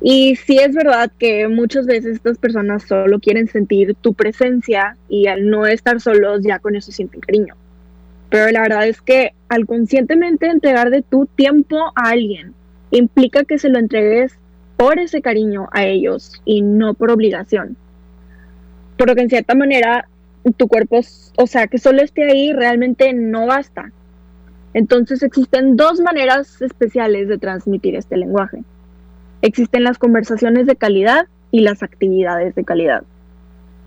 Y 0.00 0.36
sí 0.36 0.58
es 0.58 0.74
verdad 0.74 1.10
que 1.18 1.48
muchas 1.48 1.86
veces 1.86 2.16
estas 2.16 2.38
personas 2.38 2.84
solo 2.84 3.18
quieren 3.18 3.48
sentir 3.48 3.94
tu 3.94 4.14
presencia 4.14 4.96
y 5.08 5.26
al 5.26 5.48
no 5.48 5.66
estar 5.66 6.00
solos 6.00 6.42
ya 6.42 6.58
con 6.58 6.76
eso 6.76 6.92
sienten 6.92 7.20
cariño. 7.20 7.54
Pero 8.28 8.50
la 8.50 8.62
verdad 8.62 8.86
es 8.86 9.00
que 9.00 9.32
al 9.48 9.66
conscientemente 9.66 10.46
entregar 10.46 10.90
de 10.90 11.02
tu 11.02 11.26
tiempo 11.26 11.92
a 11.94 12.10
alguien 12.10 12.54
implica 12.90 13.44
que 13.44 13.58
se 13.58 13.68
lo 13.68 13.78
entregues 13.78 14.36
por 14.76 14.98
ese 14.98 15.22
cariño 15.22 15.68
a 15.72 15.84
ellos 15.84 16.40
y 16.44 16.62
no 16.62 16.94
por 16.94 17.10
obligación. 17.10 17.76
Por 18.96 19.08
lo 19.08 19.14
que 19.14 19.22
en 19.22 19.30
cierta 19.30 19.54
manera 19.54 20.08
tu 20.56 20.68
cuerpo, 20.68 21.00
o 21.36 21.46
sea, 21.46 21.66
que 21.66 21.78
solo 21.78 22.02
esté 22.02 22.30
ahí 22.30 22.52
realmente 22.52 23.12
no 23.12 23.46
basta. 23.46 23.90
Entonces 24.74 25.22
existen 25.22 25.76
dos 25.76 26.00
maneras 26.00 26.60
especiales 26.60 27.28
de 27.28 27.38
transmitir 27.38 27.96
este 27.96 28.16
lenguaje. 28.16 28.62
Existen 29.42 29.84
las 29.84 29.98
conversaciones 29.98 30.66
de 30.66 30.76
calidad 30.76 31.26
y 31.50 31.60
las 31.60 31.82
actividades 31.82 32.54
de 32.54 32.64
calidad. 32.64 33.02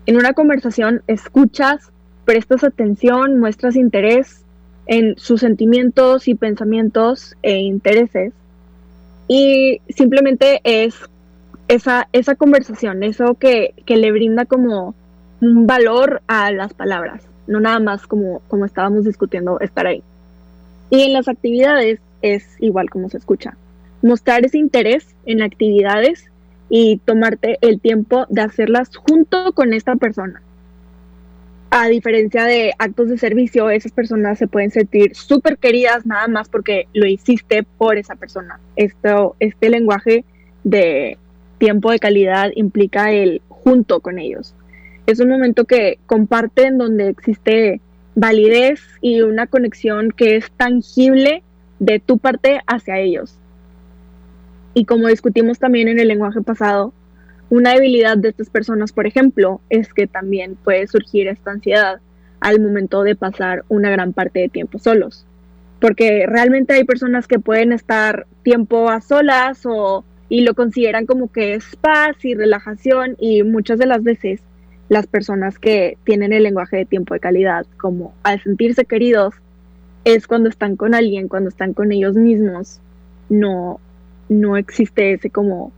En 0.06 0.16
una 0.16 0.32
conversación 0.32 1.02
escuchas, 1.06 1.92
prestas 2.24 2.64
atención, 2.64 3.38
muestras 3.38 3.76
interés 3.76 4.44
en 4.86 5.16
sus 5.16 5.40
sentimientos 5.40 6.26
y 6.26 6.34
pensamientos 6.34 7.36
e 7.42 7.58
intereses. 7.58 8.32
Y 9.32 9.80
simplemente 9.90 10.60
es 10.64 10.96
esa, 11.68 12.08
esa 12.12 12.34
conversación, 12.34 13.04
eso 13.04 13.36
que, 13.36 13.74
que 13.86 13.96
le 13.96 14.10
brinda 14.10 14.44
como 14.44 14.96
un 15.40 15.68
valor 15.68 16.20
a 16.26 16.50
las 16.50 16.74
palabras, 16.74 17.22
no 17.46 17.60
nada 17.60 17.78
más 17.78 18.08
como, 18.08 18.42
como 18.48 18.64
estábamos 18.64 19.04
discutiendo 19.04 19.60
estar 19.60 19.86
ahí. 19.86 20.02
Y 20.90 21.02
en 21.02 21.12
las 21.12 21.28
actividades 21.28 22.00
es 22.22 22.56
igual 22.58 22.90
como 22.90 23.08
se 23.08 23.18
escucha. 23.18 23.56
Mostrar 24.02 24.44
ese 24.44 24.58
interés 24.58 25.14
en 25.26 25.42
actividades 25.42 26.24
y 26.68 26.96
tomarte 27.04 27.56
el 27.60 27.80
tiempo 27.80 28.26
de 28.30 28.40
hacerlas 28.40 28.90
junto 28.96 29.52
con 29.52 29.74
esta 29.74 29.94
persona. 29.94 30.42
A 31.72 31.86
diferencia 31.86 32.44
de 32.46 32.72
actos 32.78 33.08
de 33.08 33.16
servicio, 33.16 33.70
esas 33.70 33.92
personas 33.92 34.38
se 34.38 34.48
pueden 34.48 34.72
sentir 34.72 35.14
súper 35.14 35.56
queridas 35.56 36.04
nada 36.04 36.26
más 36.26 36.48
porque 36.48 36.88
lo 36.92 37.06
hiciste 37.06 37.62
por 37.62 37.96
esa 37.96 38.16
persona. 38.16 38.58
Esto, 38.74 39.36
este 39.38 39.70
lenguaje 39.70 40.24
de 40.64 41.16
tiempo 41.58 41.92
de 41.92 42.00
calidad 42.00 42.50
implica 42.56 43.12
el 43.12 43.40
junto 43.48 44.00
con 44.00 44.18
ellos. 44.18 44.52
Es 45.06 45.20
un 45.20 45.28
momento 45.28 45.64
que 45.64 46.00
comparten 46.06 46.76
donde 46.76 47.08
existe 47.08 47.80
validez 48.16 48.80
y 49.00 49.20
una 49.20 49.46
conexión 49.46 50.10
que 50.10 50.36
es 50.36 50.50
tangible 50.50 51.44
de 51.78 52.00
tu 52.00 52.18
parte 52.18 52.60
hacia 52.66 52.98
ellos. 52.98 53.36
Y 54.74 54.86
como 54.86 55.06
discutimos 55.06 55.60
también 55.60 55.86
en 55.86 56.00
el 56.00 56.08
lenguaje 56.08 56.40
pasado, 56.42 56.92
una 57.50 57.74
debilidad 57.74 58.16
de 58.16 58.30
estas 58.30 58.48
personas, 58.48 58.92
por 58.92 59.06
ejemplo, 59.06 59.60
es 59.68 59.92
que 59.92 60.06
también 60.06 60.56
puede 60.56 60.86
surgir 60.86 61.28
esta 61.28 61.50
ansiedad 61.50 62.00
al 62.40 62.60
momento 62.60 63.02
de 63.02 63.16
pasar 63.16 63.64
una 63.68 63.90
gran 63.90 64.12
parte 64.12 64.38
de 64.38 64.48
tiempo 64.48 64.78
solos. 64.78 65.26
Porque 65.80 66.26
realmente 66.26 66.74
hay 66.74 66.84
personas 66.84 67.26
que 67.26 67.38
pueden 67.38 67.72
estar 67.72 68.26
tiempo 68.42 68.88
a 68.88 69.00
solas 69.00 69.62
o 69.64 70.04
y 70.28 70.42
lo 70.42 70.54
consideran 70.54 71.06
como 71.06 71.30
que 71.30 71.54
es 71.54 71.76
paz 71.80 72.24
y 72.24 72.34
relajación 72.34 73.16
y 73.18 73.42
muchas 73.42 73.80
de 73.80 73.86
las 73.86 74.02
veces 74.04 74.40
las 74.88 75.06
personas 75.08 75.58
que 75.58 75.98
tienen 76.04 76.32
el 76.32 76.44
lenguaje 76.44 76.78
de 76.78 76.84
tiempo 76.84 77.14
de 77.14 77.20
calidad, 77.20 77.66
como 77.78 78.14
al 78.22 78.40
sentirse 78.42 78.84
queridos, 78.84 79.34
es 80.04 80.26
cuando 80.26 80.48
están 80.48 80.76
con 80.76 80.94
alguien, 80.94 81.28
cuando 81.28 81.48
están 81.48 81.74
con 81.74 81.92
ellos 81.92 82.14
mismos, 82.14 82.80
no, 83.28 83.80
no 84.28 84.56
existe 84.56 85.12
ese 85.12 85.30
como 85.30 85.72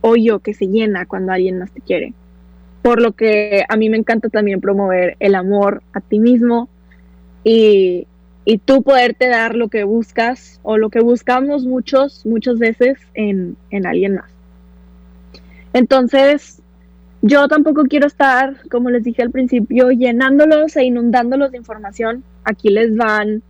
hoyo 0.00 0.40
que 0.40 0.54
se 0.54 0.66
llena 0.66 1.06
cuando 1.06 1.32
alguien 1.32 1.58
más 1.58 1.70
te 1.70 1.80
quiere. 1.80 2.14
Por 2.82 3.00
lo 3.02 3.12
que 3.12 3.64
a 3.68 3.76
mí 3.76 3.90
me 3.90 3.96
encanta 3.96 4.28
también 4.28 4.60
promover 4.60 5.16
el 5.20 5.34
amor 5.34 5.82
a 5.92 6.00
ti 6.00 6.18
mismo 6.18 6.68
y, 7.44 8.06
y 8.44 8.58
tú 8.58 8.82
poderte 8.82 9.28
dar 9.28 9.54
lo 9.54 9.68
que 9.68 9.84
buscas 9.84 10.60
o 10.62 10.78
lo 10.78 10.90
que 10.90 11.00
buscamos 11.00 11.66
muchos, 11.66 12.24
muchas 12.24 12.58
veces 12.58 12.98
en, 13.14 13.56
en 13.70 13.86
alguien 13.86 14.14
más. 14.14 14.30
Entonces, 15.72 16.62
yo 17.20 17.48
tampoco 17.48 17.84
quiero 17.84 18.06
estar, 18.06 18.56
como 18.70 18.90
les 18.90 19.04
dije 19.04 19.22
al 19.22 19.30
principio, 19.30 19.90
llenándolos 19.90 20.76
e 20.76 20.84
inundándolos 20.84 21.50
de 21.50 21.58
información. 21.58 22.22
Aquí 22.44 22.70
les 22.70 22.96
van 22.96 23.42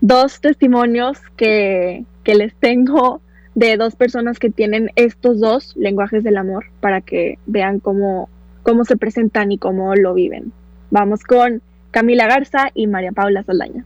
dos 0.00 0.40
testimonios 0.40 1.18
que, 1.36 2.04
que 2.24 2.34
les 2.34 2.54
tengo 2.54 3.20
de 3.54 3.76
dos 3.76 3.96
personas 3.96 4.38
que 4.38 4.50
tienen 4.50 4.90
estos 4.96 5.40
dos 5.40 5.76
lenguajes 5.76 6.24
del 6.24 6.36
amor 6.36 6.66
para 6.80 7.00
que 7.00 7.38
vean 7.46 7.80
cómo, 7.80 8.28
cómo 8.62 8.84
se 8.84 8.96
presentan 8.96 9.52
y 9.52 9.58
cómo 9.58 9.94
lo 9.96 10.14
viven. 10.14 10.52
Vamos 10.90 11.24
con 11.24 11.62
Camila 11.90 12.26
Garza 12.26 12.70
y 12.74 12.86
María 12.86 13.12
Paula 13.12 13.42
Saldaña. 13.42 13.84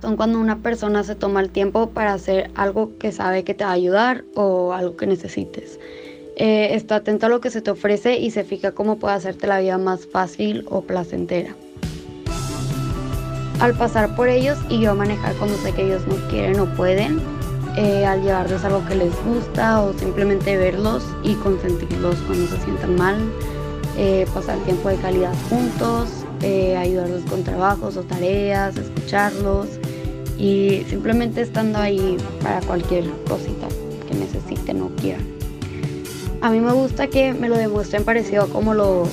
son 0.00 0.16
cuando 0.16 0.38
una 0.38 0.58
persona 0.58 1.02
se 1.02 1.14
toma 1.14 1.40
el 1.40 1.50
tiempo 1.50 1.90
para 1.90 2.12
hacer 2.12 2.50
algo 2.54 2.96
que 2.98 3.12
sabe 3.12 3.44
que 3.44 3.54
te 3.54 3.64
va 3.64 3.70
a 3.70 3.74
ayudar 3.74 4.24
o 4.34 4.72
algo 4.72 4.96
que 4.96 5.06
necesites. 5.06 5.78
Eh, 6.36 6.74
está 6.74 6.96
atento 6.96 7.26
a 7.26 7.28
lo 7.28 7.40
que 7.40 7.50
se 7.50 7.62
te 7.62 7.70
ofrece 7.70 8.18
y 8.18 8.30
se 8.30 8.44
fija 8.44 8.72
cómo 8.72 8.98
puede 8.98 9.14
hacerte 9.14 9.48
la 9.48 9.58
vida 9.58 9.76
más 9.76 10.06
fácil 10.06 10.64
o 10.70 10.82
placentera. 10.82 11.56
Al 13.60 13.74
pasar 13.74 14.14
por 14.14 14.28
ellos 14.28 14.58
y 14.68 14.80
yo 14.80 14.94
manejar 14.94 15.34
cuando 15.34 15.56
sé 15.58 15.72
que 15.72 15.86
ellos 15.86 16.02
no 16.06 16.14
quieren 16.28 16.60
o 16.60 16.66
pueden, 16.74 17.20
eh, 17.76 18.06
al 18.06 18.22
llevarles 18.22 18.64
algo 18.64 18.84
que 18.86 18.94
les 18.94 19.12
gusta 19.24 19.82
o 19.82 19.92
simplemente 19.98 20.56
verlos 20.56 21.04
y 21.22 21.34
consentirlos 21.34 22.16
cuando 22.26 22.46
se 22.46 22.62
sientan 22.62 22.96
mal, 22.96 23.16
eh, 23.96 24.26
pasar 24.32 24.58
tiempo 24.58 24.88
de 24.88 24.96
calidad 24.96 25.34
juntos, 25.48 26.10
ayudarlos 26.78 27.22
con 27.22 27.42
trabajos 27.42 27.96
o 27.96 28.02
tareas, 28.02 28.76
escucharlos, 28.76 29.66
y 30.38 30.84
simplemente 30.88 31.42
estando 31.42 31.78
ahí 31.78 32.16
para 32.42 32.60
cualquier 32.60 33.04
cosita 33.28 33.66
que 34.08 34.14
necesiten 34.14 34.80
o 34.82 34.90
quieran. 34.90 35.26
A 36.40 36.50
mí 36.50 36.60
me 36.60 36.72
gusta 36.72 37.08
que 37.08 37.32
me 37.32 37.48
lo 37.48 37.56
demuestren 37.56 38.04
parecido 38.04 38.44
a 38.44 38.46
como 38.46 38.72
lo 38.72 39.08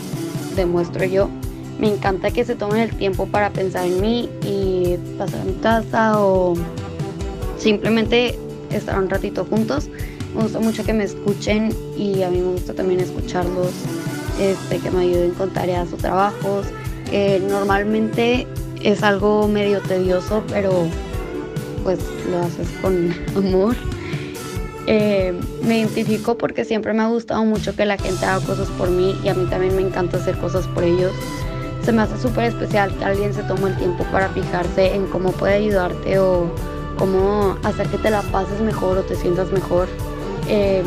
demuestro 0.56 1.04
yo. 1.06 1.30
Me 1.80 1.94
encanta 1.94 2.32
que 2.32 2.46
se 2.46 2.56
tomen 2.56 2.78
el 2.82 2.92
tiempo 2.92 3.28
para 3.28 3.50
pensar 3.52 3.86
en 3.86 4.02
mí 4.02 4.30
y 4.44 4.98
pasar 5.18 5.42
a 5.42 5.44
mi 5.44 5.54
casa 5.54 6.20
o 6.20 6.56
simplemente 7.58 8.38
estar 8.72 8.98
un 8.98 9.10
ratito 9.10 9.46
juntos. 9.46 9.90
Me 10.36 10.44
gusta 10.44 10.60
mucho 10.60 10.84
que 10.84 10.94
me 10.94 11.04
escuchen 11.04 11.74
y 11.98 12.24
a 12.24 12.30
mí 12.30 12.40
me 12.40 12.52
gusta 12.54 12.74
también 12.74 13.00
escucharlos, 13.00 13.72
este, 14.40 14.80
que 14.80 14.92
me 14.92 15.02
ayuden 15.02 15.32
con 15.32 15.52
tareas 15.52 15.92
o 15.94 15.98
trabajos. 15.98 16.66
que 17.10 17.42
normalmente 17.48 18.48
es 18.82 19.04
algo 19.04 19.48
medio 19.48 19.80
tedioso, 19.82 20.44
pero 20.50 20.88
pues 21.84 22.00
lo 22.30 22.40
haces 22.40 22.68
con 22.82 23.14
amor. 23.36 23.76
Eh, 24.88 25.34
me 25.64 25.80
identifico 25.80 26.38
porque 26.38 26.64
siempre 26.64 26.94
me 26.94 27.02
ha 27.02 27.08
gustado 27.08 27.44
mucho 27.44 27.76
que 27.76 27.86
la 27.86 27.98
gente 27.98 28.24
haga 28.26 28.46
cosas 28.46 28.70
por 28.78 28.90
mí 28.90 29.16
y 29.24 29.30
a 29.30 29.34
mí 29.34 29.46
también 29.50 29.76
me 29.76 29.82
encanta 29.82 30.18
hacer 30.18 30.38
cosas 30.38 30.68
por 30.68 30.84
ellos. 30.84 31.12
Se 31.86 31.92
me 31.92 32.02
hace 32.02 32.20
súper 32.20 32.46
especial 32.46 32.92
que 32.98 33.06
alguien 33.06 33.32
se 33.32 33.44
tome 33.44 33.70
el 33.70 33.78
tiempo 33.78 34.04
para 34.06 34.30
fijarse 34.30 34.96
en 34.96 35.06
cómo 35.06 35.32
puede 35.32 35.54
ayudarte 35.54 36.18
o 36.18 36.48
cómo 36.98 37.58
hacer 37.64 37.88
que 37.90 38.00
te 38.00 38.10
la 38.10 38.24
pases 38.24 38.60
mejor 38.60 38.98
o 38.98 39.04
te 39.04 39.16
sientas 39.16 39.52
mejor. 39.52 39.88
Em, 40.48 40.84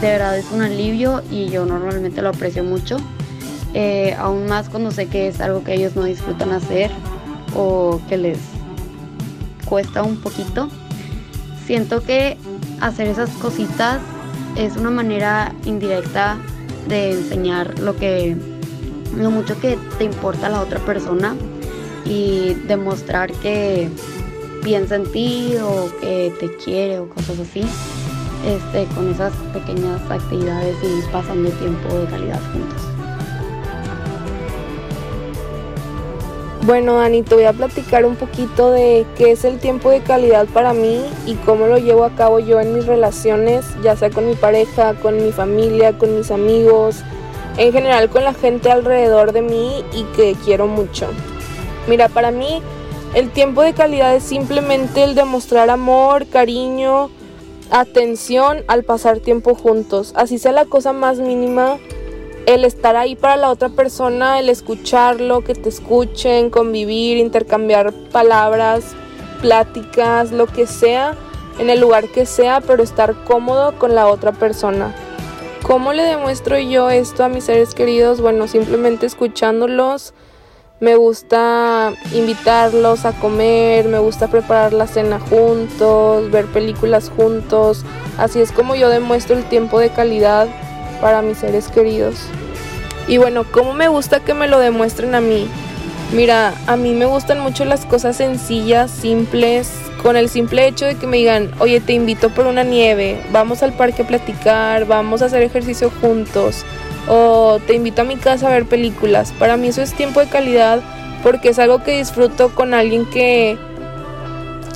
de 0.00 0.08
verdad 0.08 0.36
es 0.36 0.50
un 0.50 0.62
alivio 0.62 1.22
y 1.30 1.50
yo 1.50 1.64
normalmente 1.64 2.20
lo 2.20 2.30
aprecio 2.30 2.64
mucho. 2.64 2.96
Eh, 3.74 4.16
aún 4.18 4.46
más 4.46 4.68
cuando 4.68 4.90
sé 4.90 5.06
que 5.06 5.28
es 5.28 5.40
algo 5.40 5.62
que 5.62 5.74
ellos 5.74 5.94
no 5.94 6.02
disfrutan 6.02 6.50
hacer 6.50 6.90
o 7.56 8.00
que 8.08 8.16
les 8.16 8.38
cuesta 9.66 10.02
un 10.02 10.16
poquito. 10.16 10.68
Siento 11.64 12.02
que 12.02 12.36
hacer 12.80 13.06
esas 13.06 13.30
cositas 13.30 14.00
es 14.56 14.76
una 14.76 14.90
manera 14.90 15.54
indirecta 15.64 16.38
de 16.88 17.12
enseñar 17.12 17.78
lo 17.78 17.94
que 17.96 18.36
lo 19.16 19.30
mucho 19.30 19.58
que 19.60 19.78
te 19.98 20.04
importa 20.04 20.48
la 20.48 20.60
otra 20.60 20.78
persona 20.80 21.36
y 22.04 22.54
demostrar 22.66 23.32
que 23.32 23.88
piensa 24.62 24.96
en 24.96 25.10
ti 25.12 25.54
o 25.62 25.90
que 26.00 26.32
te 26.40 26.56
quiere 26.56 26.98
o 26.98 27.08
cosas 27.08 27.38
así. 27.40 27.64
este, 28.44 28.86
con 28.94 29.10
esas 29.10 29.32
pequeñas 29.52 30.00
actividades 30.10 30.76
y 30.82 31.10
pasando 31.10 31.50
tiempo 31.50 31.94
de 31.94 32.06
calidad 32.06 32.40
juntos. 32.52 32.82
Bueno, 36.62 36.94
Dani, 36.94 37.22
te 37.22 37.34
voy 37.34 37.44
a 37.44 37.52
platicar 37.52 38.06
un 38.06 38.16
poquito 38.16 38.70
de 38.70 39.04
qué 39.18 39.32
es 39.32 39.44
el 39.44 39.58
tiempo 39.58 39.90
de 39.90 40.00
calidad 40.00 40.46
para 40.46 40.72
mí 40.72 41.02
y 41.26 41.34
cómo 41.34 41.66
lo 41.66 41.76
llevo 41.76 42.04
a 42.04 42.10
cabo 42.10 42.38
yo 42.38 42.58
en 42.58 42.74
mis 42.74 42.86
relaciones, 42.86 43.66
ya 43.82 43.96
sea 43.96 44.08
con 44.08 44.26
mi 44.26 44.34
pareja, 44.34 44.94
con 44.94 45.22
mi 45.22 45.30
familia, 45.30 45.98
con 45.98 46.16
mis 46.16 46.30
amigos, 46.30 47.02
en 47.56 47.72
general 47.72 48.10
con 48.10 48.24
la 48.24 48.34
gente 48.34 48.70
alrededor 48.70 49.32
de 49.32 49.42
mí 49.42 49.84
y 49.92 50.04
que 50.16 50.36
quiero 50.44 50.66
mucho. 50.66 51.08
Mira, 51.86 52.08
para 52.08 52.30
mí 52.30 52.62
el 53.14 53.30
tiempo 53.30 53.62
de 53.62 53.74
calidad 53.74 54.14
es 54.14 54.24
simplemente 54.24 55.04
el 55.04 55.14
demostrar 55.14 55.70
amor, 55.70 56.26
cariño, 56.26 57.10
atención 57.70 58.64
al 58.66 58.82
pasar 58.82 59.20
tiempo 59.20 59.54
juntos. 59.54 60.12
Así 60.16 60.38
sea 60.38 60.52
la 60.52 60.64
cosa 60.64 60.92
más 60.92 61.18
mínima, 61.18 61.78
el 62.46 62.64
estar 62.64 62.96
ahí 62.96 63.14
para 63.14 63.36
la 63.36 63.50
otra 63.50 63.68
persona, 63.68 64.40
el 64.40 64.48
escucharlo, 64.48 65.42
que 65.42 65.54
te 65.54 65.68
escuchen, 65.68 66.50
convivir, 66.50 67.16
intercambiar 67.18 67.92
palabras, 68.12 68.94
pláticas, 69.40 70.32
lo 70.32 70.46
que 70.46 70.66
sea, 70.66 71.14
en 71.58 71.70
el 71.70 71.80
lugar 71.80 72.08
que 72.08 72.26
sea, 72.26 72.60
pero 72.60 72.82
estar 72.82 73.14
cómodo 73.24 73.78
con 73.78 73.94
la 73.94 74.08
otra 74.08 74.32
persona. 74.32 74.94
¿Cómo 75.64 75.94
le 75.94 76.02
demuestro 76.02 76.58
yo 76.58 76.90
esto 76.90 77.24
a 77.24 77.30
mis 77.30 77.44
seres 77.44 77.74
queridos? 77.74 78.20
Bueno, 78.20 78.46
simplemente 78.48 79.06
escuchándolos. 79.06 80.12
Me 80.78 80.94
gusta 80.94 81.94
invitarlos 82.12 83.06
a 83.06 83.12
comer, 83.12 83.88
me 83.88 83.98
gusta 83.98 84.28
preparar 84.28 84.74
la 84.74 84.86
cena 84.86 85.18
juntos, 85.18 86.30
ver 86.30 86.44
películas 86.44 87.08
juntos. 87.08 87.82
Así 88.18 88.42
es 88.42 88.52
como 88.52 88.74
yo 88.74 88.90
demuestro 88.90 89.38
el 89.38 89.44
tiempo 89.44 89.78
de 89.78 89.88
calidad 89.88 90.48
para 91.00 91.22
mis 91.22 91.38
seres 91.38 91.68
queridos. 91.68 92.26
Y 93.08 93.16
bueno, 93.16 93.44
¿cómo 93.50 93.72
me 93.72 93.88
gusta 93.88 94.20
que 94.20 94.34
me 94.34 94.48
lo 94.48 94.58
demuestren 94.58 95.14
a 95.14 95.22
mí? 95.22 95.48
Mira, 96.14 96.54
a 96.68 96.76
mí 96.76 96.92
me 96.92 97.06
gustan 97.06 97.40
mucho 97.40 97.64
las 97.64 97.86
cosas 97.86 98.18
sencillas, 98.18 98.88
simples, 98.88 99.68
con 100.00 100.16
el 100.16 100.28
simple 100.28 100.68
hecho 100.68 100.86
de 100.86 100.94
que 100.94 101.08
me 101.08 101.16
digan, 101.16 101.50
oye, 101.58 101.80
te 101.80 101.92
invito 101.92 102.30
por 102.30 102.46
una 102.46 102.62
nieve, 102.62 103.20
vamos 103.32 103.64
al 103.64 103.72
parque 103.72 104.02
a 104.02 104.06
platicar, 104.06 104.86
vamos 104.86 105.22
a 105.22 105.24
hacer 105.24 105.42
ejercicio 105.42 105.90
juntos, 106.00 106.64
o 107.08 107.58
te 107.66 107.74
invito 107.74 108.02
a 108.02 108.04
mi 108.04 108.14
casa 108.14 108.46
a 108.46 108.52
ver 108.52 108.64
películas. 108.64 109.32
Para 109.40 109.56
mí 109.56 109.66
eso 109.66 109.82
es 109.82 109.92
tiempo 109.92 110.20
de 110.20 110.28
calidad 110.28 110.80
porque 111.24 111.48
es 111.48 111.58
algo 111.58 111.82
que 111.82 111.98
disfruto 111.98 112.54
con 112.54 112.74
alguien 112.74 113.06
que 113.06 113.58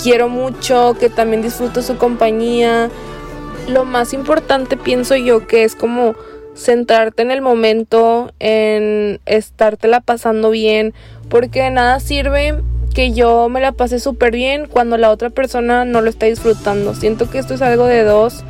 quiero 0.03 0.27
mucho, 0.27 0.97
que 0.99 1.09
también 1.09 1.41
disfruto 1.41 1.81
su 1.81 1.95
compañía 1.95 2.89
lo 3.69 3.85
más 3.85 4.13
importante 4.13 4.77
pienso 4.77 5.15
yo 5.15 5.45
que 5.47 5.63
es 5.63 5.75
como 5.75 6.15
centrarte 6.55 7.21
en 7.21 7.31
el 7.31 7.41
momento, 7.41 8.31
en 8.39 9.19
estártela 9.25 10.01
pasando 10.01 10.49
bien, 10.49 10.93
porque 11.29 11.61
de 11.61 11.71
nada 11.71 11.99
sirve 11.99 12.55
que 12.93 13.11
yo 13.11 13.49
me 13.49 13.61
la 13.61 13.71
pase 13.71 13.99
súper 13.99 14.33
bien 14.33 14.67
cuando 14.67 14.97
la 14.97 15.11
otra 15.11 15.29
persona 15.29 15.85
no 15.85 16.01
lo 16.01 16.09
está 16.09 16.25
disfrutando. 16.25 16.95
Siento 16.95 17.29
que 17.29 17.39
esto 17.39 17.53
es 17.53 17.61
algo 17.61 17.85
de 17.85 18.03
dos, 18.03 18.43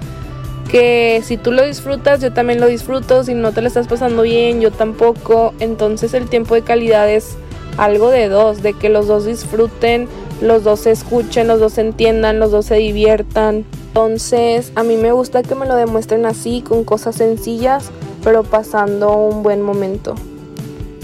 que 0.71 1.21
si 1.23 1.37
tú 1.37 1.51
lo 1.51 1.65
disfrutas, 1.65 2.21
yo 2.21 2.31
también 2.31 2.59
lo 2.59 2.67
disfruto, 2.67 3.23
si 3.23 3.33
no 3.33 3.51
te 3.51 3.61
la 3.61 3.67
estás 3.67 3.87
pasando 3.87 4.21
bien, 4.21 4.61
yo 4.61 4.71
tampoco. 4.71 5.53
Entonces 5.59 6.13
el 6.13 6.29
tiempo 6.29 6.55
de 6.55 6.61
calidad 6.61 7.09
es 7.09 7.37
algo 7.77 8.09
de 8.09 8.29
dos, 8.29 8.61
de 8.61 8.73
que 8.73 8.89
los 8.89 9.07
dos 9.07 9.25
disfruten, 9.25 10.07
los 10.41 10.63
dos 10.63 10.81
se 10.81 10.91
escuchen, 10.91 11.47
los 11.47 11.59
dos 11.59 11.73
se 11.73 11.81
entiendan, 11.81 12.39
los 12.39 12.51
dos 12.51 12.65
se 12.65 12.75
diviertan. 12.75 13.65
Entonces 13.89 14.71
a 14.75 14.83
mí 14.83 14.97
me 14.97 15.11
gusta 15.11 15.41
que 15.41 15.55
me 15.55 15.65
lo 15.65 15.75
demuestren 15.75 16.25
así, 16.25 16.61
con 16.61 16.83
cosas 16.83 17.15
sencillas, 17.15 17.89
pero 18.23 18.43
pasando 18.43 19.17
un 19.17 19.41
buen 19.41 19.61
momento. 19.61 20.15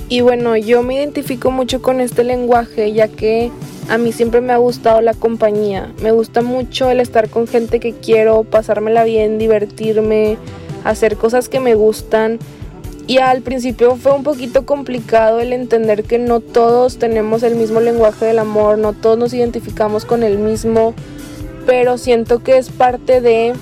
Y 0.08 0.22
bueno, 0.22 0.56
yo 0.56 0.84
me 0.84 0.96
identifico 0.96 1.50
mucho 1.50 1.82
con 1.82 2.00
este 2.00 2.24
lenguaje 2.24 2.94
ya 2.94 3.08
que 3.08 3.52
a 3.90 3.98
mí 3.98 4.12
siempre 4.12 4.40
me 4.40 4.54
ha 4.54 4.58
gustado 4.58 5.02
la 5.02 5.16
compañía. 5.16 5.92
Me 6.02 6.12
gusta 6.12 6.44
mucho 6.44 6.90
el 6.92 7.00
estar 7.00 7.30
con 7.30 7.48
gente 7.48 7.80
que 7.80 7.94
quiero, 7.94 8.44
pasármela 8.44 9.04
bien, 9.04 9.40
divertirme, 9.40 10.38
hacer 10.84 11.18
cosas 11.18 11.50
que 11.50 11.60
me 11.60 11.74
gustan. 11.74 12.38
Y 13.08 13.18
al 13.18 13.42
principio 13.42 13.96
fue 13.96 14.14
un 14.14 14.24
poquito 14.24 14.66
complicado 14.66 15.40
el 15.40 15.54
entender 15.54 16.04
que 16.04 16.20
no 16.20 16.40
todos 16.40 16.98
tenemos 16.98 17.42
el 17.42 17.56
mismo 17.56 17.80
lenguaje 17.80 18.26
del 18.26 18.40
amor, 18.40 18.78
no 18.78 18.94
todos 18.94 19.18
nos 19.18 19.34
identificamos 19.34 20.06
con 20.06 20.24
el 20.24 20.38
mismo 20.38 20.94
pero 21.66 21.98
siento 21.98 22.44
que 22.44 22.58
es 22.58 22.70
parte 22.70 23.22
de, 23.22 23.54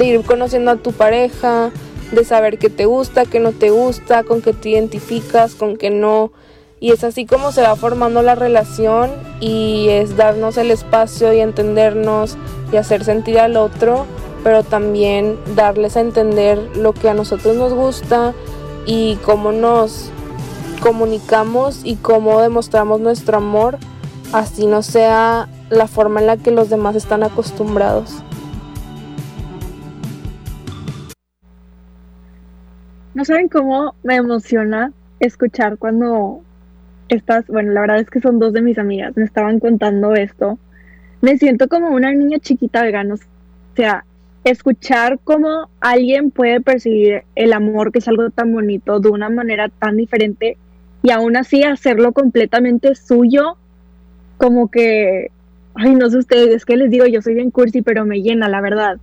ir 0.00 0.22
conociendo 0.22 0.70
a 0.70 0.76
tu 0.76 0.92
pareja, 0.92 1.70
de 2.12 2.24
saber 2.24 2.58
qué 2.58 2.70
te 2.70 2.86
gusta, 2.86 3.24
qué 3.24 3.40
no 3.40 3.52
te 3.52 3.70
gusta, 3.70 4.24
con 4.24 4.42
qué 4.42 4.52
te 4.52 4.70
identificas, 4.70 5.54
con 5.54 5.76
qué 5.76 5.90
no. 5.90 6.32
Y 6.80 6.92
es 6.92 7.04
así 7.04 7.26
como 7.26 7.52
se 7.52 7.62
va 7.62 7.74
formando 7.76 8.22
la 8.22 8.34
relación 8.34 9.10
y 9.40 9.88
es 9.88 10.16
darnos 10.16 10.56
el 10.56 10.70
espacio 10.70 11.32
y 11.32 11.40
entendernos 11.40 12.36
y 12.72 12.76
hacer 12.76 13.04
sentir 13.04 13.40
al 13.40 13.56
otro, 13.56 14.06
pero 14.44 14.62
también 14.62 15.38
darles 15.56 15.96
a 15.96 16.00
entender 16.00 16.58
lo 16.76 16.92
que 16.92 17.08
a 17.08 17.14
nosotros 17.14 17.56
nos 17.56 17.74
gusta 17.74 18.32
y 18.86 19.16
cómo 19.16 19.50
nos 19.50 20.10
comunicamos 20.80 21.80
y 21.82 21.96
cómo 21.96 22.40
demostramos 22.40 23.00
nuestro 23.00 23.38
amor, 23.38 23.78
así 24.32 24.66
no 24.66 24.82
sea 24.82 25.48
la 25.70 25.86
forma 25.86 26.20
en 26.20 26.26
la 26.26 26.36
que 26.36 26.50
los 26.50 26.70
demás 26.70 26.96
están 26.96 27.22
acostumbrados. 27.22 28.22
No 33.14 33.24
saben 33.24 33.48
cómo 33.48 33.94
me 34.02 34.16
emociona 34.16 34.92
escuchar 35.18 35.78
cuando 35.78 36.42
estas, 37.08 37.46
bueno, 37.48 37.72
la 37.72 37.80
verdad 37.80 37.98
es 37.98 38.10
que 38.10 38.20
son 38.20 38.38
dos 38.38 38.52
de 38.52 38.62
mis 38.62 38.78
amigas, 38.78 39.16
me 39.16 39.24
estaban 39.24 39.58
contando 39.58 40.14
esto. 40.14 40.58
Me 41.20 41.36
siento 41.36 41.68
como 41.68 41.88
una 41.90 42.12
niña 42.12 42.38
chiquita 42.38 42.82
vegana, 42.82 43.14
o 43.14 43.18
sea, 43.74 44.04
escuchar 44.44 45.18
cómo 45.24 45.68
alguien 45.80 46.30
puede 46.30 46.60
percibir 46.60 47.24
el 47.34 47.52
amor, 47.52 47.90
que 47.90 47.98
es 47.98 48.08
algo 48.08 48.30
tan 48.30 48.52
bonito, 48.52 49.00
de 49.00 49.08
una 49.08 49.28
manera 49.28 49.68
tan 49.68 49.96
diferente, 49.96 50.56
y 51.02 51.10
aún 51.10 51.36
así 51.36 51.64
hacerlo 51.64 52.12
completamente 52.12 52.94
suyo, 52.94 53.56
como 54.36 54.70
que 54.70 55.32
ay, 55.78 55.94
no 55.94 56.10
sé 56.10 56.18
ustedes, 56.18 56.54
es 56.54 56.64
que 56.64 56.76
les 56.76 56.90
digo, 56.90 57.06
yo 57.06 57.22
soy 57.22 57.34
bien 57.34 57.50
cursi, 57.50 57.82
pero 57.82 58.04
me 58.04 58.20
llena, 58.20 58.48
la 58.48 58.60
verdad. 58.60 58.98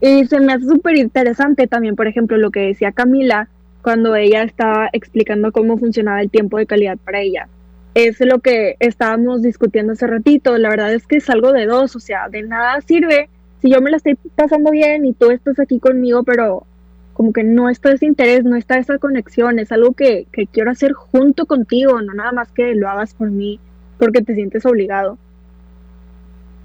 Y 0.00 0.26
se 0.26 0.40
me 0.40 0.52
hace 0.52 0.66
súper 0.66 0.96
interesante 0.96 1.66
también, 1.66 1.96
por 1.96 2.06
ejemplo, 2.06 2.36
lo 2.36 2.50
que 2.50 2.60
decía 2.60 2.92
Camila 2.92 3.48
cuando 3.80 4.16
ella 4.16 4.42
estaba 4.42 4.88
explicando 4.92 5.52
cómo 5.52 5.78
funcionaba 5.78 6.20
el 6.20 6.28
tiempo 6.28 6.58
de 6.58 6.66
calidad 6.66 6.98
para 6.98 7.20
ella. 7.20 7.48
Es 7.94 8.18
lo 8.20 8.40
que 8.40 8.76
estábamos 8.80 9.42
discutiendo 9.42 9.92
hace 9.92 10.08
ratito. 10.08 10.58
La 10.58 10.68
verdad 10.68 10.92
es 10.92 11.06
que 11.06 11.18
es 11.18 11.30
algo 11.30 11.52
de 11.52 11.66
dos, 11.66 11.94
o 11.94 12.00
sea, 12.00 12.28
de 12.28 12.42
nada 12.42 12.80
sirve 12.80 13.30
si 13.62 13.70
yo 13.70 13.80
me 13.80 13.90
la 13.90 13.98
estoy 13.98 14.16
pasando 14.34 14.70
bien 14.72 15.06
y 15.06 15.12
tú 15.12 15.30
estás 15.30 15.60
aquí 15.60 15.78
conmigo, 15.78 16.24
pero 16.24 16.66
como 17.12 17.32
que 17.32 17.44
no 17.44 17.70
está 17.70 17.92
ese 17.92 18.06
interés, 18.06 18.44
no 18.44 18.56
está 18.56 18.76
esa 18.76 18.98
conexión, 18.98 19.58
es 19.58 19.72
algo 19.72 19.92
que, 19.92 20.26
que 20.32 20.46
quiero 20.46 20.70
hacer 20.70 20.92
junto 20.92 21.46
contigo, 21.46 22.02
no 22.02 22.12
nada 22.12 22.32
más 22.32 22.52
que 22.52 22.74
lo 22.74 22.90
hagas 22.90 23.14
por 23.14 23.30
mí 23.30 23.60
porque 23.98 24.20
te 24.20 24.34
sientes 24.34 24.66
obligado. 24.66 25.16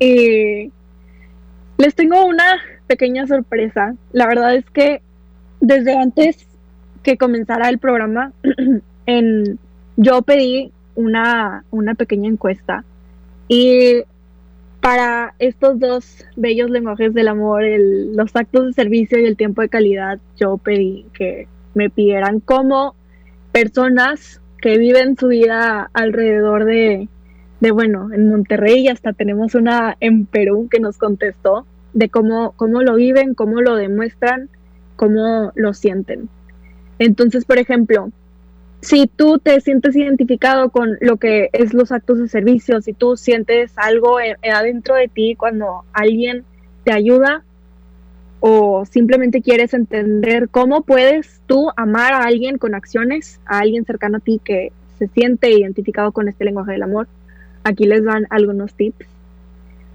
Y 0.02 0.72
les 1.78 1.94
tengo 1.94 2.26
una 2.26 2.60
pequeña 2.88 3.28
sorpresa. 3.28 3.96
La 4.14 4.26
verdad 4.26 4.56
es 4.56 4.68
que 4.72 5.04
desde 5.60 5.96
antes 5.96 6.48
que 7.04 7.18
comenzara 7.18 7.70
el 7.70 7.78
programa, 7.78 8.34
yo 9.98 10.22
pedí 10.24 10.72
una, 10.96 11.66
una 11.70 11.94
pequeña 11.94 12.30
encuesta 12.30 12.84
y 13.48 14.02
para 14.80 15.36
estos 15.38 15.80
dos 15.80 16.26
bellos 16.36 16.72
lenguajes 16.72 17.14
del 17.14 17.28
amor, 17.28 17.64
los 17.64 18.36
actos 18.36 18.66
de 18.66 18.74
servicio 18.74 19.20
y 19.20 19.26
el 19.26 19.38
tiempo 19.38 19.62
de 19.62 19.70
calidad, 19.70 20.20
yo 20.40 20.58
pedí 20.58 21.06
que 21.14 21.48
me 21.76 21.92
pidieran 21.92 22.40
como 22.40 22.96
personas 23.52 24.42
que 24.60 24.80
viven 24.80 25.16
su 25.16 25.28
vida 25.28 25.92
alrededor 25.94 26.66
de 26.66 27.08
de 27.62 27.72
bueno, 27.72 28.10
en 28.12 28.28
Monterrey 28.28 28.88
hasta 28.88 29.14
tenemos 29.14 29.56
una 29.56 29.96
en 30.00 30.26
Perú 30.26 30.68
que 30.70 30.80
nos 30.80 30.98
contestó 30.98 31.66
de 31.94 32.10
cómo, 32.10 32.54
cómo 32.58 32.82
lo 32.82 32.96
viven, 32.96 33.36
cómo 33.36 33.62
lo 33.62 33.76
demuestran, 33.76 34.50
cómo 34.96 35.52
lo 35.56 35.74
sienten. 35.74 36.28
Entonces, 36.98 37.46
por 37.46 37.60
ejemplo, 37.60 38.10
si 38.82 39.06
tú 39.06 39.38
te 39.38 39.62
sientes 39.62 39.96
identificado 39.96 40.72
con 40.72 40.98
lo 41.02 41.18
que 41.18 41.50
es 41.54 41.74
los 41.76 41.92
actos 41.92 42.18
de 42.18 42.28
servicio, 42.28 42.82
si 42.82 42.94
tú 42.94 43.16
sientes 43.16 43.74
algo 43.78 44.20
e, 44.20 44.38
adentro 44.52 44.96
de 44.96 45.08
ti 45.08 45.36
cuando 45.36 45.84
alguien 45.94 46.44
te 46.84 46.92
ayuda 46.92 47.44
o 48.40 48.86
simplemente 48.86 49.44
quieres 49.44 49.76
entender 49.76 50.50
cómo 50.50 50.82
puedes 50.82 51.42
tú 51.46 51.70
amar 51.76 52.14
a 52.14 52.24
alguien 52.24 52.58
con 52.58 52.74
acciones, 52.74 53.40
a 53.46 53.60
alguien 53.60 53.86
cercano 53.86 54.18
a 54.18 54.20
ti 54.20 54.42
que 54.44 54.72
se 54.98 55.08
siente 55.10 55.52
identificado 55.52 56.12
con 56.12 56.28
este 56.28 56.46
lenguaje 56.46 56.72
del 56.72 56.84
amor, 56.84 57.08
Aquí 57.64 57.86
les 57.86 58.04
van 58.04 58.28
algunos 58.30 58.74
tips. 58.74 59.06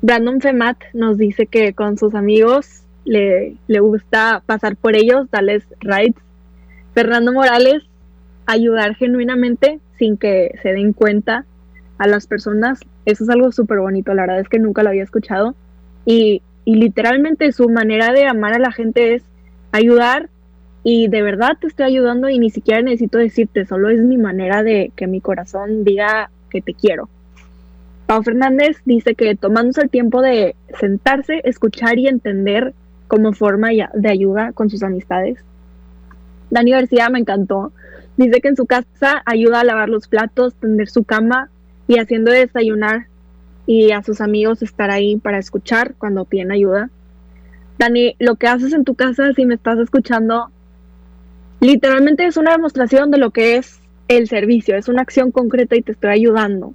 Brandon 0.02 0.40
Femat 0.40 0.76
nos 0.94 1.18
dice 1.18 1.46
que 1.46 1.72
con 1.72 1.98
sus 1.98 2.14
amigos 2.14 2.82
le, 3.04 3.56
le 3.66 3.80
gusta 3.80 4.42
pasar 4.46 4.76
por 4.76 4.94
ellos, 4.94 5.30
darles 5.30 5.64
rides. 5.80 6.14
Fernando 6.94 7.32
Morales, 7.32 7.82
ayudar 8.46 8.94
genuinamente 8.94 9.80
sin 9.98 10.16
que 10.16 10.58
se 10.62 10.72
den 10.72 10.92
cuenta 10.92 11.44
a 11.98 12.06
las 12.06 12.26
personas. 12.26 12.80
Eso 13.04 13.24
es 13.24 13.30
algo 13.30 13.52
súper 13.52 13.78
bonito, 13.78 14.14
la 14.14 14.22
verdad 14.22 14.40
es 14.40 14.48
que 14.48 14.58
nunca 14.58 14.82
lo 14.82 14.90
había 14.90 15.02
escuchado. 15.02 15.54
Y, 16.04 16.42
y 16.64 16.76
literalmente 16.76 17.50
su 17.52 17.68
manera 17.68 18.12
de 18.12 18.26
amar 18.26 18.54
a 18.54 18.58
la 18.58 18.72
gente 18.72 19.14
es 19.14 19.24
ayudar 19.72 20.28
y 20.82 21.08
de 21.08 21.22
verdad 21.22 21.56
te 21.60 21.66
estoy 21.66 21.86
ayudando 21.86 22.28
y 22.28 22.38
ni 22.38 22.50
siquiera 22.50 22.80
necesito 22.80 23.18
decirte, 23.18 23.66
solo 23.66 23.88
es 23.88 24.00
mi 24.00 24.16
manera 24.16 24.62
de 24.62 24.92
que 24.94 25.08
mi 25.08 25.20
corazón 25.20 25.84
diga 25.84 26.30
que 26.48 26.62
te 26.62 26.74
quiero. 26.74 27.08
Pau 28.06 28.22
Fernández 28.22 28.78
dice 28.84 29.14
que 29.14 29.34
tomándose 29.34 29.82
el 29.82 29.90
tiempo 29.90 30.22
de 30.22 30.54
sentarse, 30.78 31.40
escuchar 31.44 31.98
y 31.98 32.06
entender 32.06 32.72
como 33.08 33.32
forma 33.32 33.70
de 33.70 34.08
ayuda 34.08 34.52
con 34.52 34.70
sus 34.70 34.82
amistades. 34.82 35.38
Dani 36.50 36.70
García 36.70 37.08
me 37.10 37.18
encantó. 37.18 37.72
Dice 38.16 38.40
que 38.40 38.48
en 38.48 38.56
su 38.56 38.66
casa 38.66 39.22
ayuda 39.26 39.60
a 39.60 39.64
lavar 39.64 39.88
los 39.88 40.08
platos, 40.08 40.54
tender 40.54 40.88
su 40.88 41.04
cama 41.04 41.50
y 41.88 41.98
haciendo 41.98 42.30
desayunar 42.30 43.06
y 43.66 43.90
a 43.90 44.02
sus 44.02 44.20
amigos 44.20 44.62
estar 44.62 44.90
ahí 44.90 45.16
para 45.16 45.38
escuchar 45.38 45.94
cuando 45.98 46.24
piden 46.24 46.52
ayuda. 46.52 46.90
Dani, 47.78 48.14
lo 48.20 48.36
que 48.36 48.46
haces 48.46 48.72
en 48.72 48.84
tu 48.84 48.94
casa, 48.94 49.32
si 49.34 49.44
me 49.44 49.54
estás 49.54 49.78
escuchando, 49.78 50.50
literalmente 51.60 52.24
es 52.24 52.36
una 52.36 52.52
demostración 52.52 53.10
de 53.10 53.18
lo 53.18 53.32
que 53.32 53.56
es 53.56 53.80
el 54.08 54.28
servicio, 54.28 54.76
es 54.76 54.88
una 54.88 55.02
acción 55.02 55.32
concreta 55.32 55.76
y 55.76 55.82
te 55.82 55.92
estoy 55.92 56.10
ayudando. 56.10 56.72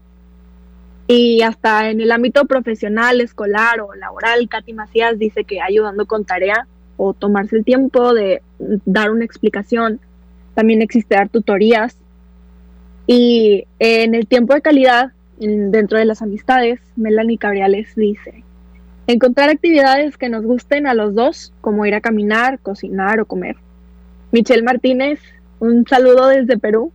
Y 1.14 1.42
hasta 1.42 1.90
en 1.90 2.00
el 2.00 2.10
ámbito 2.10 2.46
profesional, 2.46 3.20
escolar 3.20 3.82
o 3.82 3.94
laboral, 3.96 4.48
Katy 4.48 4.72
Macías 4.72 5.20
dice 5.20 5.44
que 5.44 5.60
ayudando 5.60 6.06
con 6.06 6.24
tarea 6.24 6.68
o 6.96 7.14
tomarse 7.14 7.58
el 7.58 7.66
tiempo 7.66 8.14
de 8.14 8.42
dar 8.86 9.12
una 9.12 9.26
explicación. 9.26 10.00
También 10.54 10.82
existe 10.82 11.16
dar 11.16 11.28
tutorías. 11.28 11.98
Y 13.08 13.66
en 13.80 14.16
el 14.16 14.26
tiempo 14.26 14.54
de 14.54 14.62
calidad, 14.62 15.12
dentro 15.38 15.98
de 15.98 16.06
las 16.06 16.22
amistades, 16.22 16.80
Melanie 16.96 17.38
Cabriales 17.38 17.94
dice, 17.94 18.46
encontrar 19.06 19.50
actividades 19.50 20.16
que 20.16 20.30
nos 20.30 20.46
gusten 20.46 20.88
a 20.88 20.94
los 20.94 21.14
dos, 21.14 21.52
como 21.60 21.86
ir 21.86 21.94
a 21.94 22.00
caminar, 22.00 22.60
cocinar 22.60 23.20
o 23.20 23.26
comer. 23.26 23.58
Michelle 24.32 24.64
Martínez, 24.64 25.20
un 25.60 25.86
saludo 25.86 26.30
desde 26.30 26.58
Perú, 26.58 26.94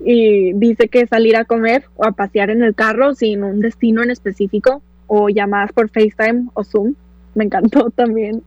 y 0.00 0.52
dice 0.54 0.88
que 0.88 1.06
salir 1.06 1.36
a 1.36 1.44
comer 1.44 1.84
o 1.96 2.04
a 2.04 2.12
pasear 2.12 2.50
en 2.50 2.62
el 2.62 2.74
carro 2.74 3.14
sin 3.14 3.44
un 3.44 3.60
destino 3.60 4.02
en 4.02 4.10
específico 4.10 4.82
o 5.06 5.28
llamadas 5.28 5.72
por 5.72 5.88
FaceTime 5.88 6.48
o 6.54 6.64
Zoom. 6.64 6.94
Me 7.34 7.44
encantó 7.44 7.90
también. 7.96 8.42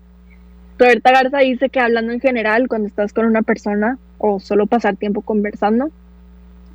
Roberta 0.78 1.12
Garza 1.12 1.40
dice 1.40 1.70
que 1.70 1.80
hablando 1.80 2.14
en 2.14 2.20
general 2.20 2.68
cuando 2.68 2.88
estás 2.88 3.14
con 3.14 3.26
una 3.26 3.42
persona 3.42 3.98
o 4.20 4.40
solo 4.40 4.68
pasar 4.68 4.96
tiempo 4.96 5.22
conversando. 5.22 5.90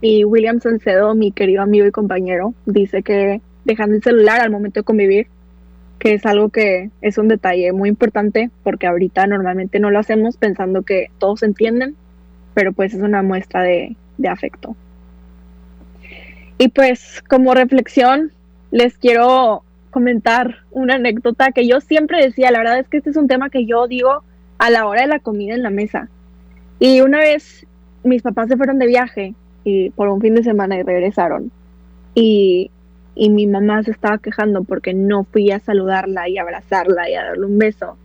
Y 0.01 0.25
William 0.25 0.61
Salcedo, 0.61 1.15
mi 1.15 1.31
querido 1.31 1.63
amigo 1.63 1.87
y 1.87 1.93
compañero, 1.93 2.55
dice 2.67 3.05
que 3.05 3.41
dejando 3.65 3.97
el 3.97 4.03
celular 4.03 4.41
al 4.41 4.51
momento 4.51 4.81
de 4.81 4.85
convivir, 4.85 5.29
que 6.01 6.15
es 6.15 6.27
algo 6.27 6.49
que 6.49 6.91
es 7.01 7.19
un 7.19 7.29
detalle 7.29 7.71
muy 7.73 7.89
importante 7.89 8.51
porque 8.65 8.89
ahorita 8.89 9.29
normalmente 9.29 9.79
no 9.79 9.93
lo 9.93 10.01
hacemos 10.01 10.37
pensando 10.37 10.83
que 10.83 11.13
todos 11.19 11.45
entienden, 11.45 11.95
pero 12.55 12.73
pues 12.73 12.95
es 12.95 13.01
una 13.01 13.23
muestra 13.23 13.63
de, 13.63 13.97
de 14.23 14.29
afecto. 14.29 14.75
Y 16.59 16.69
pues 16.69 17.23
como 17.29 17.55
reflexión, 17.55 18.33
les 18.71 18.97
quiero 18.97 19.65
comentar 19.91 20.59
una 20.71 20.95
anécdota 20.95 21.53
que 21.53 21.67
yo 21.67 21.81
siempre 21.81 22.25
decía, 22.25 22.51
la 22.51 22.59
verdad 22.59 22.79
es 22.79 22.89
que 22.89 22.99
este 22.99 23.11
es 23.11 23.17
un 23.17 23.29
tema 23.29 23.51
que 23.51 23.67
yo 23.67 23.87
digo 23.87 24.23
a 24.59 24.71
la 24.71 24.87
hora 24.87 25.03
de 25.03 25.09
la 25.09 25.19
comida 25.19 25.55
en 25.55 25.63
la 25.63 25.71
mesa. 25.71 26.09
Y 26.79 27.01
una 27.01 27.19
vez 27.19 27.67
mis 28.05 28.23
papás 28.23 28.49
se 28.49 28.57
fueron 28.57 28.79
de 28.79 28.87
viaje 28.87 29.35
y 29.65 29.91
por 29.91 30.09
un 30.09 30.21
fin 30.21 30.35
de 30.35 30.43
semana 30.43 30.79
y 30.79 30.83
regresaron. 30.83 31.51
Y, 32.15 32.71
y 33.15 33.31
mi 33.31 33.47
mamá 33.47 33.83
se 33.83 33.91
estaba 33.91 34.19
quejando 34.19 34.65
porque 34.65 34.95
no 34.95 35.25
fui 35.25 35.51
a 35.51 35.61
saludarla 35.61 36.29
y 36.29 36.39
abrazarla 36.39 37.09
y 37.11 37.15
a 37.15 37.25
darle 37.25 37.47
un 37.47 37.59
beso. 37.59 37.97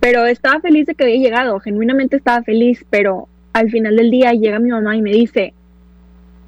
Pero 0.00 0.26
estaba 0.26 0.60
feliz 0.60 0.86
de 0.86 0.94
que 0.94 1.04
había 1.04 1.18
llegado, 1.18 1.58
genuinamente 1.60 2.16
estaba 2.16 2.42
feliz, 2.42 2.84
pero 2.90 3.28
al 3.52 3.70
final 3.70 3.96
del 3.96 4.10
día 4.10 4.32
llega 4.32 4.58
mi 4.58 4.70
mamá 4.70 4.96
y 4.96 5.02
me 5.02 5.10
dice, 5.10 5.54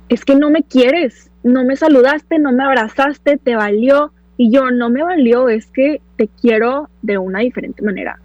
es 0.09 0.25
que 0.25 0.35
no 0.35 0.51
me 0.51 0.63
quieres, 0.63 1.31
no 1.43 1.65
me 1.65 1.77
saludaste, 1.77 2.39
no 2.39 2.53
me 2.53 2.65
abrazaste, 2.65 3.39
te 3.39 3.57
valió. 3.57 4.13
Y 4.37 4.51
yo, 4.51 4.71
no 4.71 4.91
me 4.91 5.03
valió, 5.03 5.49
es 5.49 5.67
que 5.67 6.01
te 6.17 6.29
quiero 6.29 6.89
de 7.03 7.19
una 7.19 7.41
diferente 7.41 7.83
manera. 7.83 8.21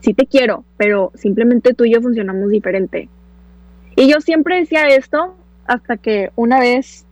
Sí 0.00 0.14
te 0.14 0.26
quiero, 0.26 0.64
pero 0.76 1.12
simplemente 1.14 1.74
tú 1.74 1.84
y 1.84 1.92
yo 1.92 2.00
funcionamos 2.00 2.48
diferente. 2.48 3.08
Y 3.96 4.10
yo 4.10 4.20
siempre 4.20 4.58
decía 4.58 4.88
esto 4.88 5.36
hasta 5.66 5.96
que 5.96 6.30
una 6.36 6.60
vez 6.60 7.04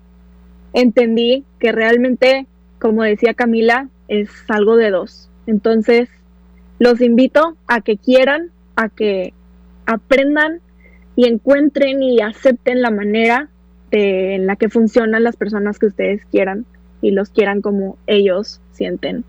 entendí 0.72 1.44
que 1.58 1.72
realmente, 1.72 2.46
como 2.78 3.02
decía 3.02 3.34
Camila, 3.34 3.88
es 4.08 4.28
algo 4.48 4.76
de 4.76 4.90
dos. 4.90 5.28
Entonces, 5.46 6.08
los 6.78 7.00
invito 7.00 7.56
a 7.66 7.80
que 7.80 7.96
quieran, 7.96 8.50
a 8.76 8.88
que 8.88 9.34
aprendan 9.86 10.60
y 11.20 11.26
encuentren 11.26 12.02
y 12.02 12.22
acepten 12.22 12.80
la 12.80 12.90
manera 12.90 13.50
en 13.90 14.46
la 14.46 14.56
que 14.56 14.70
funcionan 14.70 15.22
las 15.22 15.36
personas 15.36 15.78
que 15.78 15.84
ustedes 15.84 16.24
quieran 16.24 16.64
y 17.02 17.10
los 17.10 17.28
quieran 17.28 17.60
como 17.60 17.98
ellos 18.06 18.62
sienten 18.72 19.24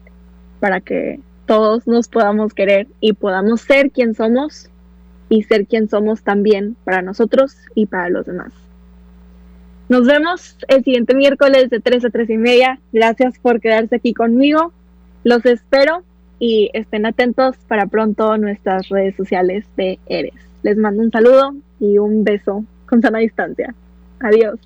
para 0.62 0.80
que 0.80 1.20
todos 1.46 1.88
nos 1.88 2.08
podamos 2.08 2.54
querer 2.54 2.88
y 3.02 3.12
podamos 3.12 3.60
ser 3.60 3.92
quien 3.92 4.14
somos 4.16 4.70
y 5.28 5.44
ser 5.44 5.68
quien 5.68 5.90
somos 5.90 6.24
también 6.24 6.78
para 6.86 7.02
nosotros 7.02 7.58
y 7.76 7.88
para 7.88 8.08
los 8.08 8.26
demás. 8.26 8.54
Nos 9.90 10.08
vemos 10.08 10.56
el 10.70 10.86
siguiente 10.86 11.14
miércoles 11.14 11.70
de 11.70 11.82
3 11.82 12.06
a 12.06 12.10
3 12.10 12.30
y 12.30 12.38
media. 12.38 12.80
Gracias 12.94 13.38
por 13.38 13.60
quedarse 13.60 13.98
aquí 13.98 14.14
conmigo. 14.14 14.72
Los 15.26 15.46
espero 15.46 16.04
y 16.40 16.70
estén 16.72 17.06
atentos 17.06 17.58
para 17.68 17.86
pronto 17.88 18.38
nuestras 18.38 18.88
redes 18.88 19.18
sociales 19.18 19.66
de 19.76 20.00
Eres. 20.06 20.51
Les 20.64 20.78
mando 20.78 21.02
un 21.02 21.12
saludo 21.12 21.54
y 21.80 21.98
un 21.98 22.24
beso 22.24 22.64
con 22.88 23.02
sana 23.02 23.20
distancia. 23.20 23.74
Adiós. 24.20 24.60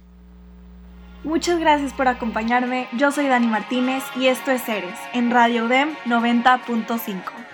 Muchas 1.23 1.60
gracias 1.60 1.91
por 1.93 2.08
acompañarme. 2.08 2.88
Yo 2.97 3.12
soy 3.12 3.27
Dani 3.27 3.47
Martínez 3.47 4.03
y 4.15 4.27
esto 4.27 4.51
es 4.51 4.67
Eres 4.69 4.97
en 5.13 5.31
Radio 5.31 5.65
UDEM 5.65 5.89
90.5. 6.05 7.45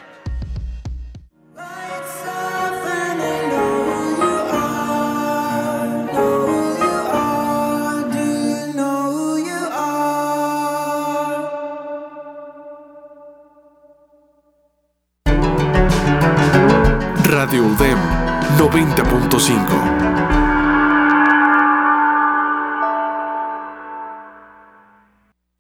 Radio 17.30 17.64
UDEM 17.66 17.91
90.5 18.62 20.11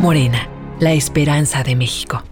Morena, 0.00 0.48
la 0.78 0.92
esperanza 0.92 1.64
de 1.64 1.74
México. 1.74 2.22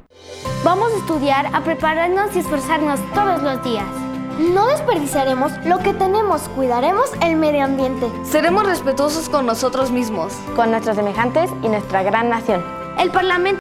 Vamos 0.62 0.92
a 0.92 0.98
estudiar, 0.98 1.46
a 1.52 1.64
prepararnos 1.64 2.36
y 2.36 2.38
esforzarnos 2.38 3.00
todos 3.12 3.42
los 3.42 3.64
días. 3.64 3.84
No 4.38 4.66
desperdiciaremos 4.66 5.50
lo 5.64 5.80
que 5.80 5.92
tenemos, 5.92 6.42
cuidaremos 6.50 7.10
el 7.22 7.34
medio 7.34 7.64
ambiente. 7.64 8.06
Seremos 8.24 8.66
respetuosos 8.66 9.28
con 9.28 9.46
nosotros 9.46 9.90
mismos, 9.90 10.32
con 10.54 10.70
nuestros 10.70 10.94
semejantes 10.94 11.50
y 11.64 11.68
nuestra 11.68 12.04
gran 12.04 12.28
nación. 12.28 12.64
El 13.00 13.10
Parlamento 13.10 13.46